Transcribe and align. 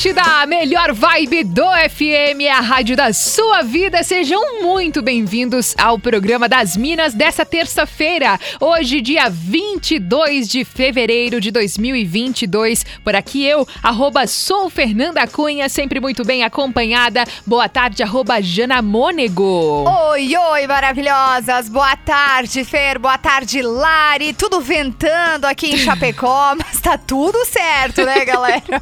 Atlântida, 0.00 0.22
a 0.22 0.46
melhor 0.46 0.94
vibe 0.94 1.44
do 1.44 1.62
FM, 1.62 2.48
a 2.50 2.60
rádio 2.60 2.96
da 2.96 3.12
sua 3.12 3.60
vida. 3.60 4.02
Sejam 4.02 4.62
muito 4.62 5.02
bem-vindos 5.02 5.74
ao 5.76 5.98
programa 5.98 6.48
das 6.48 6.74
Minas 6.74 7.12
dessa 7.12 7.44
terça-feira, 7.44 8.40
hoje, 8.58 9.02
dia 9.02 9.28
22 9.28 10.48
de 10.48 10.64
fevereiro 10.64 11.38
de 11.38 11.50
2022. 11.50 12.86
Por 13.04 13.14
aqui 13.14 13.44
eu, 13.44 13.68
arroba 13.82 14.26
sou 14.26 14.70
Fernanda 14.70 15.26
Cunha, 15.26 15.68
sempre 15.68 16.00
muito 16.00 16.24
bem 16.24 16.44
acompanhada. 16.44 17.24
Boa 17.46 17.68
tarde, 17.68 18.02
arroba 18.02 18.40
Jana 18.40 18.80
Mônego. 18.80 19.84
Oi, 20.12 20.34
oi, 20.34 20.66
maravilhosas. 20.66 21.68
Boa 21.68 21.94
tarde, 21.94 22.64
Fer. 22.64 22.98
Boa 22.98 23.18
tarde, 23.18 23.60
Lari. 23.60 24.32
Tudo 24.32 24.62
ventando 24.62 25.44
aqui 25.44 25.74
em 25.74 25.76
Chapecó, 25.76 26.54
mas 26.56 26.80
tá 26.80 26.96
tudo 26.96 27.44
certo, 27.44 28.02
né, 28.02 28.24
galera? 28.24 28.62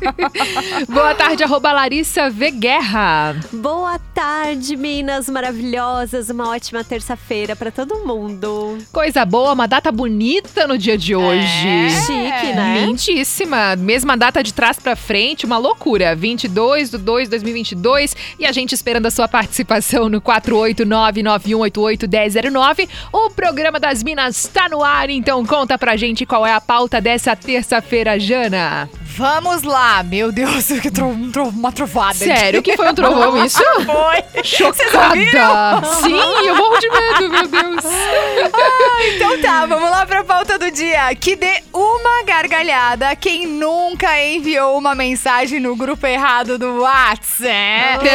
Boa 0.88 1.07
tarde, 1.14 1.42
arroba 1.42 1.72
Larissa 1.72 2.28
V. 2.28 2.50
Guerra. 2.50 3.36
Boa 3.52 3.98
tarde, 4.14 4.76
Minas 4.76 5.28
maravilhosas. 5.28 6.28
Uma 6.28 6.50
ótima 6.50 6.84
terça-feira 6.84 7.56
para 7.56 7.70
todo 7.70 8.06
mundo. 8.06 8.78
Coisa 8.92 9.24
boa, 9.24 9.52
uma 9.52 9.66
data 9.66 9.90
bonita 9.92 10.66
no 10.66 10.76
dia 10.76 10.98
de 10.98 11.14
hoje. 11.14 11.66
É. 11.66 11.88
Chique, 11.90 12.52
né? 12.54 12.84
Lindíssima. 12.86 13.76
Mesma 13.76 14.16
data 14.16 14.42
de 14.42 14.52
trás 14.52 14.78
pra 14.78 14.96
frente, 14.96 15.46
uma 15.46 15.58
loucura. 15.58 16.14
22 16.14 16.90
de 16.90 16.98
2 16.98 17.24
de 17.24 17.30
2022. 17.30 18.16
E 18.38 18.46
a 18.46 18.52
gente 18.52 18.74
esperando 18.74 19.06
a 19.06 19.10
sua 19.10 19.26
participação 19.28 20.08
no 20.08 20.20
489-9188-1009. 20.20 22.88
O 23.12 23.30
programa 23.30 23.80
das 23.80 24.02
Minas 24.02 24.46
tá 24.48 24.68
no 24.68 24.82
ar, 24.82 25.08
então 25.10 25.44
conta 25.44 25.78
pra 25.78 25.96
gente 25.96 26.26
qual 26.26 26.46
é 26.46 26.52
a 26.52 26.60
pauta 26.60 27.00
dessa 27.00 27.34
terça-feira, 27.36 28.18
Jana. 28.18 28.88
Vamos 29.18 29.64
lá. 29.64 30.00
Meu 30.04 30.30
Deus, 30.30 30.68
que 30.80 30.92
tro 30.92 31.12
tro 31.32 31.48
uma 31.48 31.72
trovada. 31.72 32.14
Sério 32.14 32.62
que 32.62 32.76
foi 32.76 32.88
um 32.88 32.94
trovão 32.94 33.36
isso? 33.44 33.60
Foi. 33.84 34.44
Chocada! 34.44 35.84
Sim, 36.02 36.46
eu 36.46 36.54
morro 36.54 36.78
de 36.78 36.88
medo, 36.88 37.28
meu 37.28 37.48
Deus. 37.48 37.84
Ah, 37.84 39.06
então 39.08 39.40
tá, 39.40 39.66
vamos 39.66 39.90
lá 39.90 40.06
pra 40.06 40.22
pauta 40.22 40.56
do 40.56 40.70
dia. 40.70 41.12
Que 41.16 41.34
dê 41.34 41.64
uma 41.72 42.22
gargalhada 42.24 43.16
quem 43.16 43.44
nunca 43.44 44.22
enviou 44.22 44.78
uma 44.78 44.94
mensagem 44.94 45.58
no 45.58 45.74
grupo 45.74 46.06
errado 46.06 46.56
do 46.56 46.82
WhatsApp. 46.82 48.08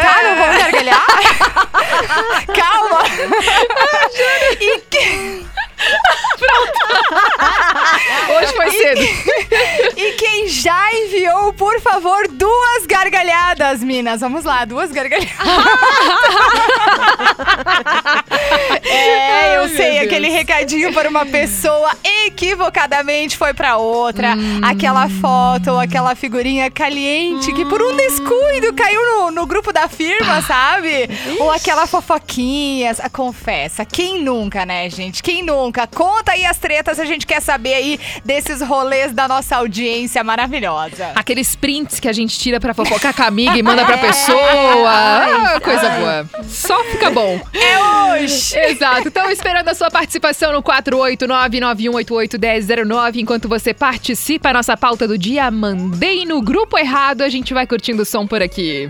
Tá, 0.00 0.22
não 0.22 0.36
vamos 0.36 0.58
gargalhar? 0.62 1.06
Calma. 2.54 3.02
E 4.60 4.78
que... 4.88 5.55
Hoje 8.36 8.52
foi 8.56 8.70
cedo. 8.70 9.00
E 9.96 10.12
quem 10.12 10.48
já 10.48 10.92
enviou, 10.92 11.52
por 11.52 11.80
favor, 11.80 12.28
duas 12.28 12.86
gargalhadas, 12.86 13.82
Minas. 13.82 14.20
Vamos 14.20 14.44
lá, 14.44 14.64
duas 14.64 14.90
gargalhadas. 14.92 15.36
é, 18.84 19.56
eu 19.56 19.62
Ai, 19.62 19.68
sei, 19.68 19.98
aquele 20.00 20.26
Deus. 20.28 20.38
recadinho 20.38 20.92
para 20.92 21.08
uma 21.08 21.24
pessoa 21.26 21.90
equivocadamente 22.26 23.36
foi 23.36 23.54
para 23.54 23.76
outra. 23.76 24.34
Aquela 24.62 25.08
foto 25.08 25.72
ou 25.72 25.80
aquela 25.80 26.14
figurinha 26.14 26.70
caliente 26.70 27.52
que 27.52 27.64
por 27.64 27.82
um 27.82 27.96
descuido 27.96 28.72
caiu 28.74 29.00
no, 29.06 29.30
no 29.30 29.46
grupo 29.46 29.72
da 29.72 29.88
firma, 29.88 30.42
sabe? 30.42 31.08
Ou 31.38 31.50
aquela 31.50 31.86
fofoquinha. 31.86 32.94
Ah, 33.00 33.10
Confessa, 33.16 33.84
quem 33.84 34.22
nunca, 34.22 34.66
né, 34.66 34.88
gente? 34.90 35.22
Quem 35.22 35.42
nunca? 35.42 35.65
Conta 35.94 36.32
aí 36.32 36.44
as 36.46 36.58
tretas, 36.58 36.98
a 37.00 37.04
gente 37.04 37.26
quer 37.26 37.40
saber 37.40 37.74
aí 37.74 38.00
desses 38.24 38.60
rolês 38.60 39.12
da 39.12 39.26
nossa 39.28 39.56
audiência 39.56 40.22
maravilhosa. 40.24 41.12
Aqueles 41.14 41.54
prints 41.56 42.00
que 42.00 42.08
a 42.08 42.12
gente 42.12 42.38
tira 42.38 42.58
pra 42.60 42.74
fofocar 42.74 43.14
com 43.14 43.22
a 43.22 43.26
amiga 43.26 43.56
e 43.56 43.62
manda 43.62 43.84
pra 43.84 43.98
pessoa. 44.08 44.90
Ah, 44.90 45.60
coisa 45.62 45.88
boa. 45.90 46.26
Só 46.44 46.82
fica 46.84 47.10
bom. 47.10 47.40
É 47.52 47.78
hoje! 48.14 48.56
Exato. 48.58 49.08
Então, 49.08 49.30
esperando 49.30 49.68
a 49.68 49.74
sua 49.74 49.90
participação 49.90 50.52
no 50.52 50.62
489-9188-1009. 50.62 53.16
Enquanto 53.16 53.48
você 53.48 53.72
participa, 53.74 54.50
a 54.50 54.52
nossa 54.52 54.76
pauta 54.76 55.06
do 55.08 55.16
dia, 55.18 55.50
mandei 55.50 56.24
no 56.24 56.40
grupo 56.42 56.78
errado. 56.78 57.22
A 57.22 57.28
gente 57.28 57.52
vai 57.54 57.66
curtindo 57.66 58.02
o 58.02 58.06
som 58.06 58.26
por 58.26 58.42
aqui. 58.42 58.88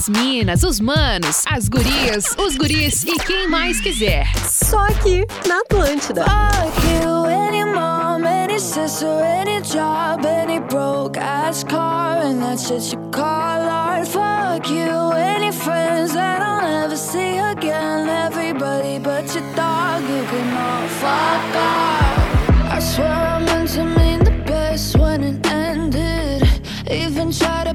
As 0.00 0.08
minas, 0.08 0.62
os 0.62 0.80
manos, 0.80 1.42
as 1.46 1.68
gurias, 1.68 2.24
os 2.38 2.56
guris 2.56 3.04
e 3.04 3.18
quem 3.18 3.46
mais 3.46 3.82
quiser. 3.82 4.26
Só 4.48 4.78
aqui 4.86 5.26
na 5.46 5.58
Atlântida. 5.60 6.24
Fuck 6.24 6.86
you, 7.04 7.26
any 7.26 7.62
mom, 7.66 8.24
any 8.24 8.58
sister, 8.58 9.22
any 9.22 9.60
job, 9.60 10.24
any 10.24 10.58
broke 10.58 11.18
ass 11.18 11.64
car, 11.64 12.22
and 12.22 12.40
that 12.40 12.58
shit 12.58 12.94
you 12.94 13.10
call 13.10 13.60
art. 13.60 14.08
Fuck 14.08 14.70
you, 14.70 15.12
any 15.12 15.52
friends 15.52 16.14
that 16.14 16.40
I'll 16.40 16.62
never 16.62 16.96
see 16.96 17.36
again. 17.36 18.08
Everybody 18.08 18.98
but 19.00 19.26
your 19.34 19.44
dog, 19.54 20.00
you 20.02 20.24
can 20.30 20.56
all 20.56 20.88
fuck 20.88 21.56
off. 21.56 22.72
I 22.72 22.78
swear 22.80 23.06
I 23.06 23.38
meant 23.44 23.68
to 23.74 23.84
mean 23.84 24.24
the 24.24 24.30
best 24.46 24.96
when 24.96 25.22
it 25.22 25.46
ended. 25.46 26.48
Even 26.90 27.30
tried 27.30 27.68
to 27.68 27.74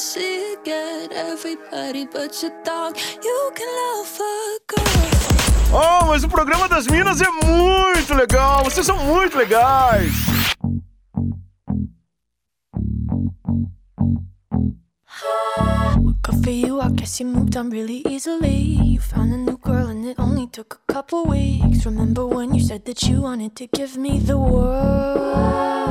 see 0.00 0.54
again. 0.54 1.12
Everybody 1.12 2.06
but 2.06 2.42
your 2.42 2.52
dog, 2.64 2.96
you 3.22 3.52
can 3.54 3.68
love 3.68 4.06
fuck 4.06 4.72
off. 4.78 5.72
Oh, 5.72 6.06
mas 6.06 6.24
o 6.24 6.28
programa 6.28 6.68
das 6.68 6.86
Minas 6.86 7.20
é 7.20 7.30
muito 7.30 8.14
legal. 8.14 8.64
Vocês 8.64 8.86
são 8.86 8.96
muito 9.04 9.36
legais. 9.36 10.12
Good 16.22 16.44
for 16.44 16.50
you, 16.50 16.80
I 16.80 16.88
guess 16.90 17.20
you 17.20 17.26
moved 17.26 17.56
on 17.56 17.70
really 17.70 18.02
easily. 18.08 18.78
You 18.82 19.00
found 19.00 19.34
a 19.34 19.36
new 19.36 19.58
girl 19.58 19.88
and 19.88 20.06
it 20.06 20.18
only 20.18 20.46
took 20.46 20.80
a 20.88 20.92
couple 20.92 21.24
weeks. 21.26 21.84
Remember 21.84 22.26
when 22.26 22.54
you 22.54 22.62
said 22.62 22.84
that 22.86 23.02
you 23.02 23.22
wanted 23.22 23.54
to 23.56 23.66
give 23.66 23.98
me 23.98 24.18
the 24.18 24.38
world? 24.38 25.90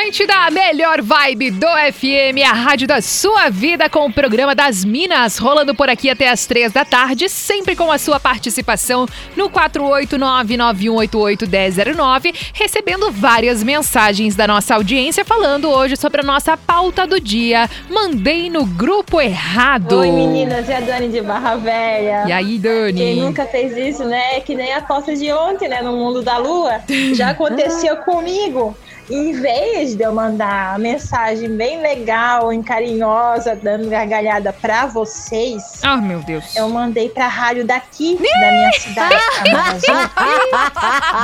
Atlântida, 0.00 0.34
a 0.34 0.50
melhor 0.50 1.02
vibe 1.02 1.50
do 1.50 1.66
FM, 1.66 2.40
a 2.48 2.54
rádio 2.54 2.88
da 2.88 3.02
sua 3.02 3.50
vida 3.50 3.90
com 3.90 4.06
o 4.06 4.12
programa 4.12 4.54
das 4.54 4.82
Minas, 4.82 5.36
rolando 5.36 5.74
por 5.74 5.90
aqui 5.90 6.08
até 6.08 6.30
as 6.30 6.46
três 6.46 6.72
da 6.72 6.86
tarde, 6.86 7.28
sempre 7.28 7.76
com 7.76 7.92
a 7.92 7.98
sua 7.98 8.18
participação 8.18 9.04
no 9.36 9.50
489-9188-1009, 9.50 12.34
recebendo 12.54 13.10
várias 13.10 13.62
mensagens 13.62 14.34
da 14.34 14.46
nossa 14.46 14.74
audiência 14.74 15.22
falando 15.22 15.68
hoje 15.68 15.96
sobre 15.96 16.22
a 16.22 16.24
nossa 16.24 16.56
pauta 16.56 17.06
do 17.06 17.20
dia. 17.20 17.68
Mandei 17.90 18.48
no 18.48 18.64
grupo 18.64 19.20
errado. 19.20 19.98
Oi 19.98 20.10
meninas, 20.10 20.66
é 20.70 20.78
a 20.78 20.80
Dani 20.80 21.10
de 21.10 21.20
Barra 21.20 21.56
Velha. 21.56 22.24
E 22.26 22.32
aí, 22.32 22.58
Dani? 22.58 22.98
Quem 22.98 23.16
nunca 23.16 23.44
fez 23.44 23.76
isso, 23.76 24.04
né? 24.04 24.38
É 24.38 24.40
que 24.40 24.54
nem 24.54 24.72
a 24.72 24.80
foto 24.80 25.14
de 25.14 25.30
ontem, 25.30 25.68
né? 25.68 25.82
No 25.82 25.92
mundo 25.92 26.22
da 26.22 26.38
lua. 26.38 26.80
Já 27.12 27.32
aconteceu 27.36 27.98
comigo. 27.98 28.74
Em 29.10 29.32
vez 29.32 29.96
de 29.96 30.04
eu 30.04 30.12
mandar 30.14 30.70
uma 30.70 30.78
mensagem 30.78 31.48
bem 31.56 31.80
legal, 31.82 32.52
e 32.52 32.62
carinhosa, 32.62 33.56
dando 33.56 33.88
gargalhada 33.90 34.52
pra 34.52 34.86
vocês, 34.86 35.80
Ah, 35.82 35.96
meu 35.96 36.20
Deus. 36.20 36.54
eu 36.54 36.68
mandei 36.68 37.08
pra 37.08 37.26
rádio 37.26 37.64
daqui, 37.66 38.16
da 38.16 38.22
minha 38.50 38.72
cidade, 38.72 39.14
Amazônia. 39.50 40.10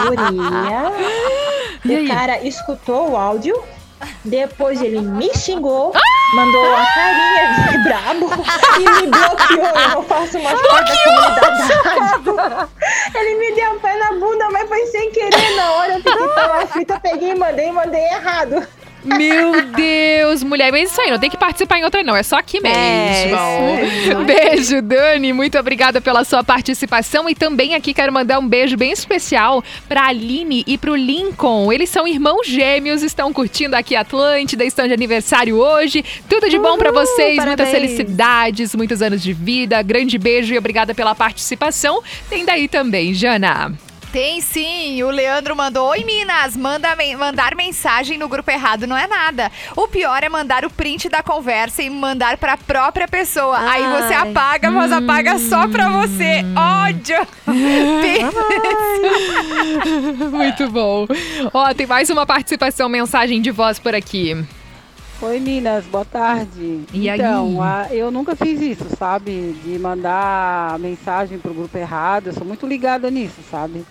Guria. 1.84 2.00
E? 2.00 2.04
O 2.04 2.08
cara 2.08 2.42
escutou 2.42 3.12
o 3.12 3.16
áudio, 3.16 3.56
depois 4.24 4.80
ele 4.82 5.00
me 5.00 5.32
xingou, 5.34 5.92
mandou 6.34 6.64
uma 6.64 6.86
carinha 6.86 7.70
de 7.70 7.78
brabo 7.84 8.30
e 8.78 9.02
me 9.02 9.06
bloqueou. 9.06 9.66
Eu 9.66 9.88
não 9.90 10.02
faço 10.02 10.38
mais 10.38 10.60
parte 10.62 10.92
da 10.92 12.22
comunidade. 12.24 12.68
Ele 13.14 13.34
me 13.36 13.52
deu 13.54 13.72
um 13.72 13.78
pé 13.78 13.96
na 13.96 14.12
bunda, 14.12 14.50
mas 14.50 14.68
foi 14.68 14.86
sem 14.86 15.10
querer 15.10 15.56
na 15.56 15.72
hora. 15.72 15.92
Eu 15.94 15.98
fiquei 15.98 16.42
aflita, 16.62 16.94
eu 16.94 17.00
peguei 17.00 17.30
e 17.30 17.34
mandei, 17.34 17.72
mandei 17.72 18.04
errado. 18.04 18.66
Meu 19.06 19.62
Deus, 19.62 20.42
mulher. 20.42 20.70
Mas 20.72 20.90
isso 20.90 21.00
aí, 21.00 21.10
não 21.10 21.18
tem 21.18 21.30
que 21.30 21.36
participar 21.36 21.78
em 21.78 21.84
outra, 21.84 22.02
não. 22.02 22.16
É 22.16 22.22
só 22.22 22.36
aqui 22.36 22.60
mesmo. 22.60 22.76
É. 22.76 24.14
Beijo, 24.26 24.82
Dani. 24.82 25.32
Muito 25.32 25.58
obrigada 25.58 26.00
pela 26.00 26.24
sua 26.24 26.42
participação. 26.42 27.28
E 27.28 27.34
também 27.34 27.74
aqui 27.74 27.94
quero 27.94 28.12
mandar 28.12 28.38
um 28.38 28.48
beijo 28.48 28.76
bem 28.76 28.90
especial 28.92 29.62
pra 29.88 30.06
Aline 30.06 30.64
e 30.66 30.76
pro 30.76 30.96
Lincoln. 30.96 31.72
Eles 31.72 31.88
são 31.90 32.06
irmãos 32.06 32.46
gêmeos, 32.46 33.02
estão 33.02 33.32
curtindo 33.32 33.76
aqui 33.76 33.94
a 33.94 34.00
Atlântida, 34.00 34.64
estão 34.64 34.86
de 34.86 34.92
aniversário 34.94 35.56
hoje. 35.56 36.04
Tudo 36.28 36.48
de 36.48 36.58
bom 36.58 36.76
pra 36.76 36.90
Uhul, 36.90 37.00
vocês, 37.00 37.36
muitas 37.36 37.68
parabéns. 37.68 37.70
felicidades, 37.70 38.74
muitos 38.74 39.02
anos 39.02 39.22
de 39.22 39.32
vida. 39.32 39.80
Grande 39.82 40.18
beijo 40.18 40.52
e 40.54 40.58
obrigada 40.58 40.94
pela 40.94 41.14
participação. 41.14 42.02
Tem 42.28 42.44
daí 42.44 42.68
também, 42.68 43.14
Jana. 43.14 43.72
Tem 44.16 44.40
sim, 44.40 45.02
o 45.02 45.10
Leandro 45.10 45.54
mandou: 45.54 45.90
Oi 45.90 46.02
Minas, 46.02 46.56
manda 46.56 46.96
men- 46.96 47.18
mandar 47.18 47.54
mensagem 47.54 48.16
no 48.16 48.30
grupo 48.30 48.50
errado 48.50 48.86
não 48.86 48.96
é 48.96 49.06
nada. 49.06 49.52
O 49.76 49.86
pior 49.86 50.24
é 50.24 50.28
mandar 50.30 50.64
o 50.64 50.70
print 50.70 51.10
da 51.10 51.22
conversa 51.22 51.82
e 51.82 51.90
mandar 51.90 52.38
pra 52.38 52.56
própria 52.56 53.06
pessoa. 53.06 53.58
Aí 53.58 53.82
você 53.82 54.14
Ai. 54.14 54.30
apaga, 54.30 54.70
mas 54.70 54.90
apaga 54.90 55.38
só 55.38 55.68
pra 55.68 55.90
você. 55.90 56.42
Ódio! 56.56 57.26
Muito 60.32 60.70
bom. 60.70 61.06
Ó, 61.52 61.74
tem 61.74 61.86
mais 61.86 62.08
uma 62.08 62.24
participação, 62.24 62.88
mensagem 62.88 63.42
de 63.42 63.50
voz 63.50 63.78
por 63.78 63.94
aqui. 63.94 64.34
Oi, 65.20 65.40
Minas, 65.40 65.84
boa 65.84 66.06
tarde. 66.06 66.80
E 66.90 67.10
aí? 67.10 67.18
então, 67.20 67.62
a- 67.62 67.88
eu 67.90 68.10
nunca 68.10 68.34
fiz 68.34 68.62
isso, 68.62 68.86
sabe? 68.98 69.54
De 69.62 69.78
mandar 69.78 70.78
mensagem 70.78 71.38
pro 71.38 71.52
grupo 71.52 71.76
errado. 71.76 72.28
Eu 72.28 72.32
sou 72.32 72.46
muito 72.46 72.66
ligada 72.66 73.10
nisso, 73.10 73.42
sabe? 73.50 73.84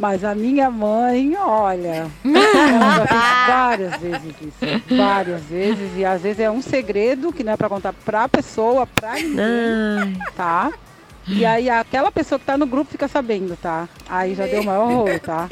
Mas 0.00 0.24
a 0.24 0.34
minha 0.34 0.70
mãe, 0.70 1.36
olha, 1.36 2.10
ela 2.24 3.06
fez 3.06 3.20
várias 3.46 3.96
vezes 3.98 4.34
isso. 4.40 4.96
Várias 4.96 5.42
vezes. 5.42 5.90
E 5.94 6.04
às 6.06 6.22
vezes 6.22 6.40
é 6.40 6.50
um 6.50 6.62
segredo 6.62 7.30
que 7.34 7.44
não 7.44 7.52
é 7.52 7.56
pra 7.56 7.68
contar 7.68 7.92
pra 7.92 8.26
pessoa, 8.26 8.86
pra 8.86 9.16
ninguém, 9.16 10.18
tá? 10.34 10.72
E 11.28 11.44
aí 11.44 11.68
aquela 11.68 12.10
pessoa 12.10 12.38
que 12.38 12.46
tá 12.46 12.56
no 12.56 12.66
grupo 12.66 12.90
fica 12.90 13.06
sabendo, 13.06 13.58
tá? 13.60 13.86
Aí 14.08 14.34
já 14.34 14.46
deu 14.46 14.62
o 14.62 14.64
maior 14.64 14.90
rolo, 14.90 15.20
tá? 15.20 15.50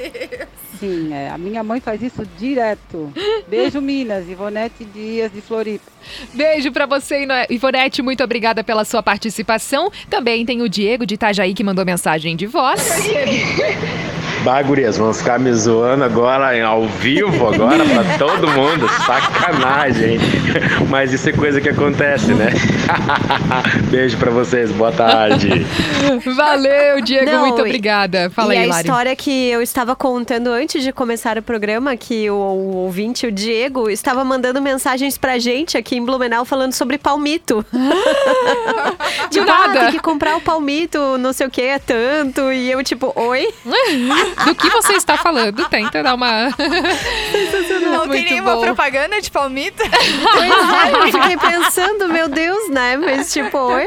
Sim, 0.81 1.13
é, 1.13 1.29
a 1.29 1.37
minha 1.37 1.63
mãe 1.63 1.79
faz 1.79 2.01
isso 2.03 2.25
direto. 2.39 3.13
Beijo, 3.49 3.83
Minas, 3.83 4.29
Ivonete 4.29 4.83
Dias 4.83 5.31
de 5.31 5.43
Floripa. 5.43 5.91
Beijo 6.33 6.73
pra 6.73 6.87
você, 6.87 7.27
Ivonete. 7.51 8.01
Muito 8.01 8.25
obrigada 8.25 8.65
pela 8.65 8.85
sua 8.85 9.03
participação. 9.03 9.91
Também 10.09 10.47
tem 10.47 10.63
o 10.63 10.69
Diego 10.71 11.05
de 11.05 11.15
Itajaí 11.17 11.53
que 11.53 11.63
mandou 11.63 11.85
mensagem 11.85 12.35
de 12.35 12.47
voz. 12.47 12.81
Bah, 14.49 14.63
gurias, 14.63 14.97
vão 14.97 15.13
ficar 15.13 15.39
me 15.39 15.53
zoando 15.53 16.05
agora 16.05 16.67
ao 16.67 16.87
vivo, 16.89 17.49
agora 17.49 17.85
pra 17.85 18.03
todo 18.17 18.49
mundo. 18.49 18.89
Sacanagem? 19.05 20.19
Mas 20.89 21.13
isso 21.13 21.29
é 21.29 21.33
coisa 21.35 21.61
que 21.61 21.69
acontece, 21.69 22.33
né? 22.33 22.47
Beijo 23.93 24.17
pra 24.17 24.31
vocês, 24.31 24.73
boa 24.73 24.91
tarde. 24.91 25.67
Valeu, 26.35 27.03
Diego, 27.03 27.31
Não, 27.31 27.41
muito 27.41 27.59
e- 27.59 27.61
obrigada. 27.61 28.31
Fala 28.31 28.55
e 28.55 28.57
aí, 28.57 28.65
a 28.65 28.69
Lari. 28.69 28.81
história 28.87 29.15
que 29.17 29.51
eu 29.51 29.61
estava 29.61 29.95
contando 29.95 30.47
antes 30.49 30.83
de 30.83 30.93
começar 30.95 31.37
o 31.37 31.43
programa, 31.43 31.95
que 31.95 32.31
o, 32.31 32.35
o 32.35 32.77
ouvinte, 32.77 33.27
o 33.27 33.31
Diego, 33.33 33.91
estava 33.91 34.25
mandando 34.25 34.63
mensagens 34.63 35.19
pra 35.19 35.39
gente 35.39 35.77
aqui 35.77 35.97
em 35.99 36.03
Blumenau 36.03 36.47
falando 36.47 36.73
sobre 36.73 36.97
palmito. 36.97 37.63
tipo, 39.31 39.45
nada. 39.45 39.73
ah, 39.73 39.83
tem 39.83 39.91
que 39.91 39.99
comprar 39.99 40.37
o 40.37 40.41
palmito, 40.41 41.19
não 41.19 41.35
sei 41.35 41.47
o 41.47 41.51
que, 41.51 41.61
é 41.61 41.79
tanto. 41.79 42.51
E 42.51 42.71
eu, 42.73 42.83
tipo, 42.83 43.13
oi? 43.15 43.47
Do 44.45 44.55
que 44.55 44.71
você 44.71 44.95
está 44.95 45.17
falando? 45.17 45.65
Tenta 45.69 46.03
dar 46.03 46.15
uma. 46.15 46.49
Não 47.91 48.09
tem 48.09 48.25
nenhuma 48.25 48.55
bom. 48.57 48.63
propaganda 48.63 49.21
de 49.21 49.31
palmito? 49.31 49.83
Pois 49.83 50.51
é, 50.51 50.93
eu 50.93 51.13
fiquei 51.13 51.37
pensando, 51.37 52.09
meu 52.09 52.29
Deus, 52.29 52.71
né? 52.71 52.97
Mas 52.97 53.33
tipo, 53.33 53.59
oi? 53.59 53.85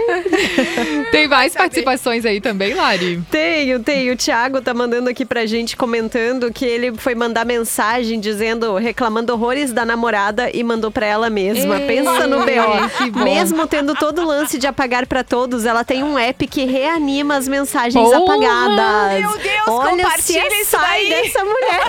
Tem 1.11 1.27
mais 1.27 1.53
participações 1.53 2.25
aí 2.25 2.41
também, 2.41 2.73
Lari? 2.73 3.21
Tenho, 3.29 3.79
tenho. 3.79 4.13
O 4.13 4.17
Thiago 4.17 4.61
tá 4.61 4.73
mandando 4.73 5.09
aqui 5.09 5.25
pra 5.25 5.45
gente 5.45 5.75
comentando 5.75 6.51
que 6.51 6.65
ele 6.65 6.93
foi 6.97 7.15
mandar 7.15 7.45
mensagem 7.45 8.19
dizendo, 8.19 8.75
reclamando 8.75 9.33
horrores 9.33 9.71
da 9.71 9.85
namorada 9.85 10.49
e 10.53 10.63
mandou 10.63 10.91
pra 10.91 11.05
ela 11.05 11.29
mesma. 11.29 11.79
Ei, 11.79 11.87
Pensa 11.87 12.27
no 12.27 12.39
BO. 12.39 13.23
Mesmo 13.23 13.67
tendo 13.67 13.93
todo 13.95 14.21
o 14.21 14.25
lance 14.25 14.57
de 14.57 14.67
apagar 14.67 15.05
pra 15.05 15.23
todos, 15.23 15.65
ela 15.65 15.83
tem 15.83 16.03
um 16.03 16.17
app 16.17 16.45
que 16.47 16.65
reanima 16.65 17.35
as 17.35 17.47
mensagens 17.47 18.03
Porra! 18.03 18.17
apagadas. 18.23 19.19
Meu 19.19 19.37
Deus, 19.37 19.50
Olha 19.67 19.91
se 19.91 20.03
compartilha 20.03 20.55
é 20.55 20.61
isso 20.61 20.71
sai 20.71 21.09
daí. 21.09 21.23
dessa 21.23 21.43
mulher. 21.45 21.81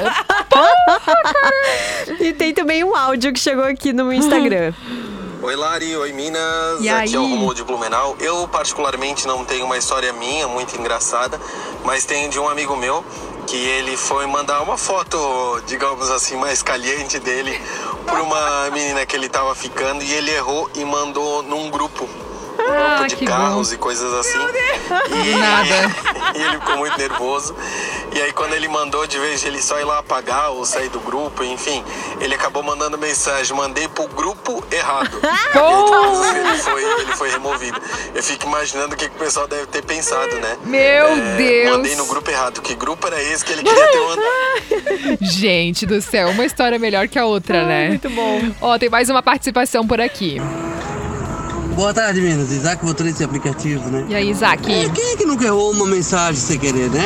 e 2.20 2.32
tem 2.32 2.52
também 2.54 2.84
um 2.84 2.94
áudio 2.94 3.32
que 3.32 3.40
chegou 3.40 3.64
aqui 3.64 3.92
no 3.92 4.12
Instagram. 4.12 4.72
Oi 5.42 5.56
Lari, 5.56 5.96
oi 5.96 6.12
Minas, 6.12 6.80
E 6.80 6.88
aqui 6.88 7.16
é 7.16 7.18
o 7.18 7.22
aí? 7.24 7.30
Romulo 7.30 7.52
de 7.52 7.64
Blumenau. 7.64 8.16
Eu 8.20 8.46
particularmente 8.46 9.26
não 9.26 9.44
tenho 9.44 9.64
uma 9.64 9.76
história 9.76 10.12
minha 10.12 10.46
muito 10.46 10.78
engraçada, 10.78 11.40
mas 11.84 12.04
tenho 12.04 12.30
de 12.30 12.38
um 12.38 12.48
amigo 12.48 12.76
meu 12.76 13.04
que 13.48 13.56
ele 13.56 13.96
foi 13.96 14.24
mandar 14.28 14.62
uma 14.62 14.78
foto, 14.78 15.18
digamos 15.66 16.08
assim, 16.12 16.36
mais 16.36 16.62
caliente 16.62 17.18
dele 17.18 17.60
pra 18.06 18.22
uma 18.22 18.70
menina 18.70 19.04
que 19.04 19.16
ele 19.16 19.28
tava 19.28 19.52
ficando 19.56 20.04
e 20.04 20.12
ele 20.12 20.30
errou 20.30 20.70
e 20.76 20.84
mandou 20.84 21.42
num 21.42 21.68
grupo. 21.70 22.08
Ah, 22.58 22.98
grupo 22.98 23.16
de 23.16 23.26
carros 23.26 23.72
e 23.72 23.76
coisas 23.76 24.12
assim. 24.14 24.38
E, 25.10 25.34
nada. 25.36 25.92
e 26.34 26.42
ele 26.42 26.58
ficou 26.58 26.76
muito 26.76 26.98
nervoso. 26.98 27.54
E 28.14 28.20
aí 28.20 28.32
quando 28.32 28.54
ele 28.54 28.68
mandou, 28.68 29.06
de 29.06 29.18
vez 29.18 29.44
ele 29.44 29.60
só 29.60 29.78
ir 29.80 29.84
lá 29.84 29.98
apagar 29.98 30.50
ou 30.50 30.64
sair 30.64 30.88
do 30.88 31.00
grupo, 31.00 31.42
enfim, 31.44 31.82
ele 32.20 32.34
acabou 32.34 32.62
mandando 32.62 32.98
mensagem, 32.98 33.56
mandei 33.56 33.88
pro 33.88 34.06
grupo 34.08 34.62
errado. 34.70 35.20
E 35.52 35.58
aí, 35.58 36.34
ele 36.38 36.58
foi, 36.58 36.82
ele 36.82 37.12
foi 37.12 37.30
removido. 37.30 37.80
Eu 38.14 38.22
fico 38.22 38.46
imaginando 38.46 38.94
o 38.94 38.96
que, 38.96 39.08
que 39.08 39.14
o 39.14 39.18
pessoal 39.18 39.46
deve 39.46 39.66
ter 39.66 39.82
pensado, 39.84 40.34
né? 40.36 40.56
Meu 40.64 41.08
Deus. 41.36 41.76
Mandei 41.76 41.96
no 41.96 42.06
grupo 42.06 42.30
errado. 42.30 42.62
Que 42.62 42.74
grupo 42.74 43.06
era 43.06 43.22
esse 43.22 43.44
que 43.44 43.52
ele 43.52 43.62
queria 43.62 43.88
ter 43.88 44.00
mandado? 44.00 45.18
Gente 45.20 45.86
do 45.86 46.00
céu, 46.00 46.30
uma 46.30 46.44
história 46.44 46.78
melhor 46.78 47.08
que 47.08 47.18
a 47.18 47.24
outra, 47.24 47.64
né? 47.64 47.88
Muito 47.88 48.10
bom. 48.10 48.40
Ó, 48.60 48.78
tem 48.78 48.88
mais 48.88 49.08
uma 49.08 49.22
participação 49.22 49.86
por 49.86 50.00
aqui. 50.00 50.40
Boa 51.74 51.94
tarde, 51.94 52.20
Minas. 52.20 52.50
Isaac, 52.52 52.84
motorista 52.84 53.18
de 53.18 53.24
aplicativo, 53.24 53.88
né? 53.88 54.04
E 54.08 54.14
aí, 54.14 54.30
Isaac? 54.30 54.70
É, 54.70 54.88
quem 54.90 55.12
é 55.12 55.16
que 55.16 55.24
nunca 55.24 55.46
errou 55.46 55.70
uma 55.72 55.86
mensagem 55.86 56.40
sem 56.40 56.58
querer, 56.58 56.90
né? 56.90 57.04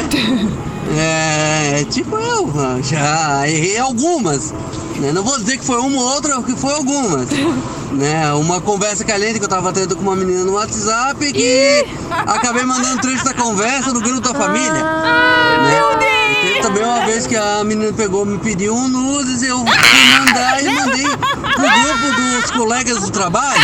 é, 0.99 1.85
tipo 1.85 2.17
eu, 2.17 2.53
já 2.83 3.49
errei 3.49 3.79
algumas. 3.79 4.53
né? 4.97 5.13
Não 5.13 5.23
vou 5.23 5.39
dizer 5.39 5.59
que 5.59 5.65
foi 5.65 5.79
uma 5.79 5.99
ou 5.99 6.09
outra, 6.15 6.43
que 6.43 6.57
foi 6.57 6.73
algumas. 6.73 7.29
né? 7.93 8.33
Uma 8.35 8.61
conversa 8.61 9.05
caliente 9.05 9.39
que 9.39 9.45
eu 9.45 9.49
tava 9.49 9.73
tendo 9.73 9.95
com 9.95 10.03
uma 10.03 10.17
menina 10.17 10.45
no 10.45 10.55
WhatsApp 10.55 11.33
que 11.33 11.87
acabei 12.11 12.65
mandando 12.65 13.01
trecho 13.01 13.25
da 13.25 13.35
conversa 13.35 13.93
no 13.93 14.01
grupo 14.01 14.21
da 14.21 14.35
família. 14.35 14.83
Ah, 14.85 15.59
né? 15.63 15.79
Meu 15.79 15.99
Deus! 15.99 16.16
E 16.31 16.35
teve 16.43 16.61
também 16.61 16.83
uma 16.85 17.07
vez 17.07 17.27
que 17.27 17.37
a 17.37 17.63
menina 17.65 17.93
pegou, 17.93 18.25
me 18.25 18.39
pediu 18.39 18.75
um 18.75 18.89
nudes, 18.89 19.43
eu 19.43 19.59
fui 19.59 20.19
mandar 20.19 20.63
e 20.63 20.69
mandei 20.69 21.07
pro 21.07 21.69
grupo 21.71 22.21
dos 22.21 22.51
colegas 22.51 23.01
do 23.01 23.11
trabalho. 23.11 23.61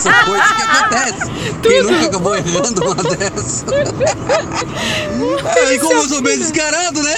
São 0.00 0.12
coisas 0.24 0.50
que 0.52 0.62
acontecem. 0.62 1.30
Quem 1.62 1.82
nunca 1.82 2.06
acabou 2.06 2.36
errando 2.36 2.84
uma 2.84 2.94
dessas? 2.94 3.64
É, 5.56 5.74
e 5.74 5.78
como 5.78 5.92
eu 5.92 6.08
sou 6.08 6.22
bem 6.22 6.38
descarado, 6.38 7.02
né? 7.02 7.16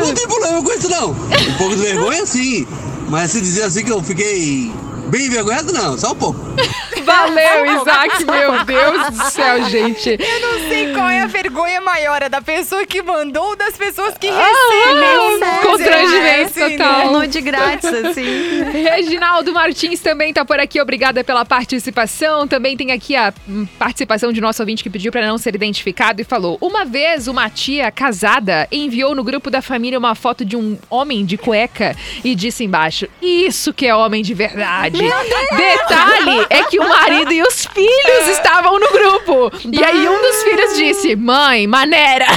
Não 0.00 0.14
tem 0.14 0.26
problema 0.26 0.62
com 0.62 0.72
isso, 0.72 0.88
não. 0.88 1.10
Um 1.10 1.54
pouco 1.58 1.76
de 1.76 1.82
vergonha, 1.82 2.26
sim. 2.26 2.66
Mas 3.08 3.30
se 3.32 3.40
dizer 3.40 3.64
assim 3.64 3.84
que 3.84 3.92
eu 3.92 4.02
fiquei 4.02 4.72
bem 5.08 5.26
envergonhado, 5.26 5.72
não. 5.72 5.98
Só 5.98 6.12
um 6.12 6.16
pouco. 6.16 6.40
Valeu, 7.06 7.66
Isaac, 7.80 8.24
meu 8.24 8.64
Deus 8.64 9.10
do 9.10 9.24
céu, 9.30 9.64
gente. 9.68 10.10
Eu 10.20 10.40
não 10.40 10.68
sei 10.68 10.92
qual 10.94 11.08
é 11.08 11.20
a 11.22 11.26
vergonha 11.26 11.80
maior, 11.80 12.22
é 12.22 12.28
da 12.28 12.40
pessoa 12.40 12.86
que 12.86 13.02
mandou 13.02 13.42
ou 13.50 13.56
das 13.56 13.76
pessoas 13.76 14.16
que 14.18 14.28
Ah, 14.28 14.32
recebeu. 14.32 15.38
né? 15.40 15.58
constrangimento 15.62 16.42
Assim, 16.62 16.76
total. 16.76 17.12
Nude 17.12 17.40
grátis, 17.40 17.92
assim. 17.92 18.22
Reginaldo 18.82 19.52
Martins 19.52 20.00
também 20.00 20.32
tá 20.32 20.44
por 20.44 20.58
aqui, 20.60 20.80
obrigada 20.80 21.22
pela 21.24 21.44
participação. 21.44 22.46
Também 22.46 22.76
tem 22.76 22.92
aqui 22.92 23.14
a 23.16 23.32
participação 23.78 24.32
de 24.32 24.40
nosso 24.40 24.62
ouvinte 24.62 24.82
que 24.82 24.90
pediu 24.90 25.10
para 25.12 25.26
não 25.26 25.38
ser 25.38 25.54
identificado 25.54 26.20
e 26.20 26.24
falou: 26.24 26.56
Uma 26.60 26.84
vez 26.84 27.26
uma 27.28 27.48
tia 27.50 27.90
casada 27.90 28.68
enviou 28.70 29.14
no 29.14 29.24
grupo 29.24 29.50
da 29.50 29.60
família 29.62 29.98
uma 29.98 30.14
foto 30.14 30.44
de 30.44 30.56
um 30.56 30.78
homem 30.90 31.24
de 31.24 31.36
cueca 31.36 31.96
e 32.24 32.34
disse 32.34 32.64
embaixo: 32.64 33.06
Isso 33.20 33.72
que 33.72 33.86
é 33.86 33.94
homem 33.94 34.22
de 34.22 34.34
verdade. 34.34 34.98
Detalhe 35.56 36.46
é 36.50 36.62
que 36.64 36.78
o 36.78 36.91
marido 36.92 37.32
e 37.32 37.42
os 37.42 37.66
filhos 37.66 38.28
estavam 38.28 38.78
no 38.78 38.88
grupo. 38.88 39.50
E 39.72 39.82
aí 39.82 40.08
um 40.08 40.20
dos 40.20 40.42
filhos 40.42 40.76
disse: 40.76 41.16
Mãe, 41.16 41.66
maneira. 41.66 42.26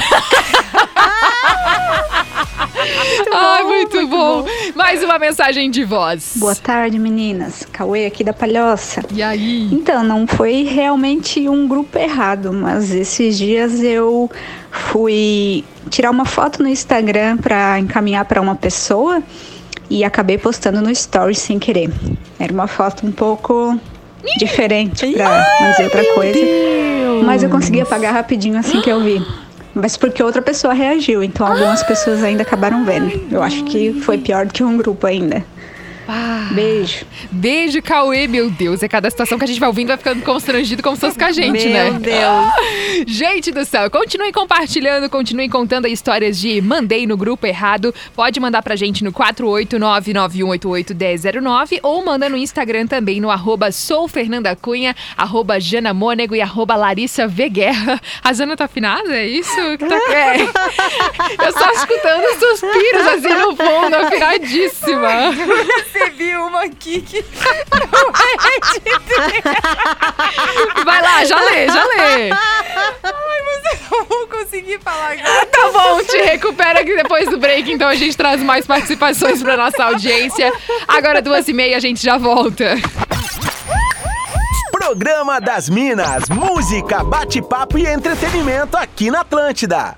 Ai, 3.32 3.64
muito, 3.64 4.06
bom. 4.06 4.46
Mais 4.74 5.02
uma 5.02 5.18
mensagem 5.18 5.70
de 5.70 5.84
voz. 5.84 6.34
Boa 6.36 6.54
tarde, 6.54 6.98
meninas. 6.98 7.66
Cauê 7.72 8.06
aqui 8.06 8.22
da 8.22 8.32
Palhoça. 8.32 9.02
E 9.12 9.22
aí? 9.22 9.68
Então, 9.72 10.02
não 10.02 10.26
foi 10.26 10.62
realmente 10.62 11.48
um 11.48 11.66
grupo 11.66 11.98
errado, 11.98 12.52
mas 12.52 12.90
esses 12.92 13.36
dias 13.38 13.82
eu 13.82 14.30
fui 14.70 15.64
tirar 15.90 16.10
uma 16.10 16.24
foto 16.24 16.62
no 16.62 16.68
Instagram 16.68 17.38
para 17.38 17.78
encaminhar 17.78 18.24
para 18.24 18.40
uma 18.40 18.54
pessoa 18.54 19.22
e 19.88 20.04
acabei 20.04 20.38
postando 20.38 20.80
no 20.80 20.90
story 20.90 21.34
sem 21.34 21.58
querer. 21.58 21.90
Era 22.38 22.52
uma 22.52 22.66
foto 22.66 23.06
um 23.06 23.12
pouco 23.12 23.78
diferente 24.38 25.12
para 25.12 25.46
não 25.60 25.70
dizer 25.70 25.84
outra 25.84 26.04
coisa, 26.14 26.40
mas 27.24 27.42
eu 27.42 27.48
consegui 27.48 27.80
apagar 27.80 28.12
rapidinho 28.12 28.58
assim 28.58 28.80
que 28.80 28.90
eu 28.90 29.00
vi. 29.00 29.24
Mas 29.74 29.94
porque 29.96 30.22
outra 30.22 30.40
pessoa 30.40 30.72
reagiu, 30.72 31.22
então 31.22 31.46
algumas 31.46 31.82
pessoas 31.82 32.24
ainda 32.24 32.42
acabaram 32.42 32.84
vendo. 32.84 33.28
Eu 33.30 33.42
acho 33.42 33.62
que 33.64 33.92
foi 33.92 34.16
pior 34.16 34.46
do 34.46 34.52
que 34.52 34.64
um 34.64 34.76
grupo 34.76 35.06
ainda. 35.06 35.44
Beijo. 36.52 37.04
Beijo, 37.30 37.80
Cauê. 37.82 38.26
Meu 38.28 38.50
Deus, 38.50 38.82
é 38.82 38.88
cada 38.88 39.08
situação 39.10 39.38
que 39.38 39.44
a 39.44 39.46
gente 39.46 39.60
vai 39.60 39.68
ouvindo 39.68 39.88
vai 39.88 39.96
ficando 39.96 40.22
constrangido 40.22 40.82
como 40.82 40.96
se 40.96 41.00
fosse 41.00 41.18
com 41.18 41.24
a 41.24 41.32
gente, 41.32 41.68
Meu 41.68 41.72
né? 41.72 41.90
Deus. 42.00 43.06
Gente 43.06 43.52
do 43.52 43.62
céu, 43.66 43.90
continue 43.90 44.32
compartilhando, 44.32 45.10
continue 45.10 45.48
contando 45.50 45.86
histórias 45.86 46.38
de 46.38 46.60
mandei 46.62 47.06
no 47.06 47.14
grupo 47.16 47.46
errado. 47.46 47.94
Pode 48.14 48.40
mandar 48.40 48.62
pra 48.62 48.74
gente 48.74 49.04
no 49.04 49.12
489-9188-1009 49.12 51.78
ou 51.82 52.02
manda 52.04 52.26
no 52.28 52.36
Instagram 52.36 52.86
também 52.86 53.20
no 53.20 53.30
arroba 53.30 53.70
soufernandacunha, 53.70 54.96
arroba 55.16 55.60
janamonego 55.60 56.34
e 56.34 56.40
arroba 56.40 56.74
Larissa 56.76 57.26
Veguerra. 57.28 58.00
A 58.22 58.32
Zana 58.32 58.56
tá 58.56 58.64
afinada? 58.64 59.14
É 59.14 59.26
isso? 59.26 59.54
que 59.78 59.84
tá- 59.86 59.96
É. 60.12 60.36
Eu 61.46 61.52
só 61.52 61.70
escutando 61.72 62.24
suspiros 62.38 63.06
assim 63.08 63.34
no 63.34 63.54
fundo, 63.56 63.94
afinadíssima. 63.96 65.08
Recebi 65.98 66.36
uma 66.36 66.64
aqui 66.64 67.00
que 67.00 67.24
Vai 70.84 71.02
lá, 71.02 71.24
já 71.24 71.40
lê, 71.40 71.66
já 71.68 71.84
lê. 71.84 72.30
Ai, 72.30 72.64
mas 73.02 73.64
eu 73.72 73.78
não 73.90 74.04
vou 74.04 74.26
conseguir 74.28 74.78
falar 74.80 75.12
agora. 75.12 75.46
Tá 75.46 75.70
bom, 75.72 76.02
te 76.04 76.18
recupera 76.18 76.80
aqui 76.80 76.94
depois 76.94 77.28
do 77.28 77.38
break, 77.38 77.72
então 77.72 77.88
a 77.88 77.94
gente 77.94 78.16
traz 78.16 78.42
mais 78.42 78.66
participações 78.66 79.42
pra 79.42 79.56
nossa 79.56 79.84
audiência. 79.84 80.52
Agora, 80.86 81.22
duas 81.22 81.48
e 81.48 81.52
meia, 81.52 81.76
a 81.76 81.80
gente 81.80 82.00
já 82.02 82.16
volta. 82.18 82.76
Programa 84.70 85.40
das 85.40 85.68
Minas, 85.68 86.28
música, 86.28 87.02
bate-papo 87.02 87.76
e 87.78 87.86
entretenimento 87.86 88.76
aqui 88.76 89.10
na 89.10 89.22
Atlântida. 89.22 89.96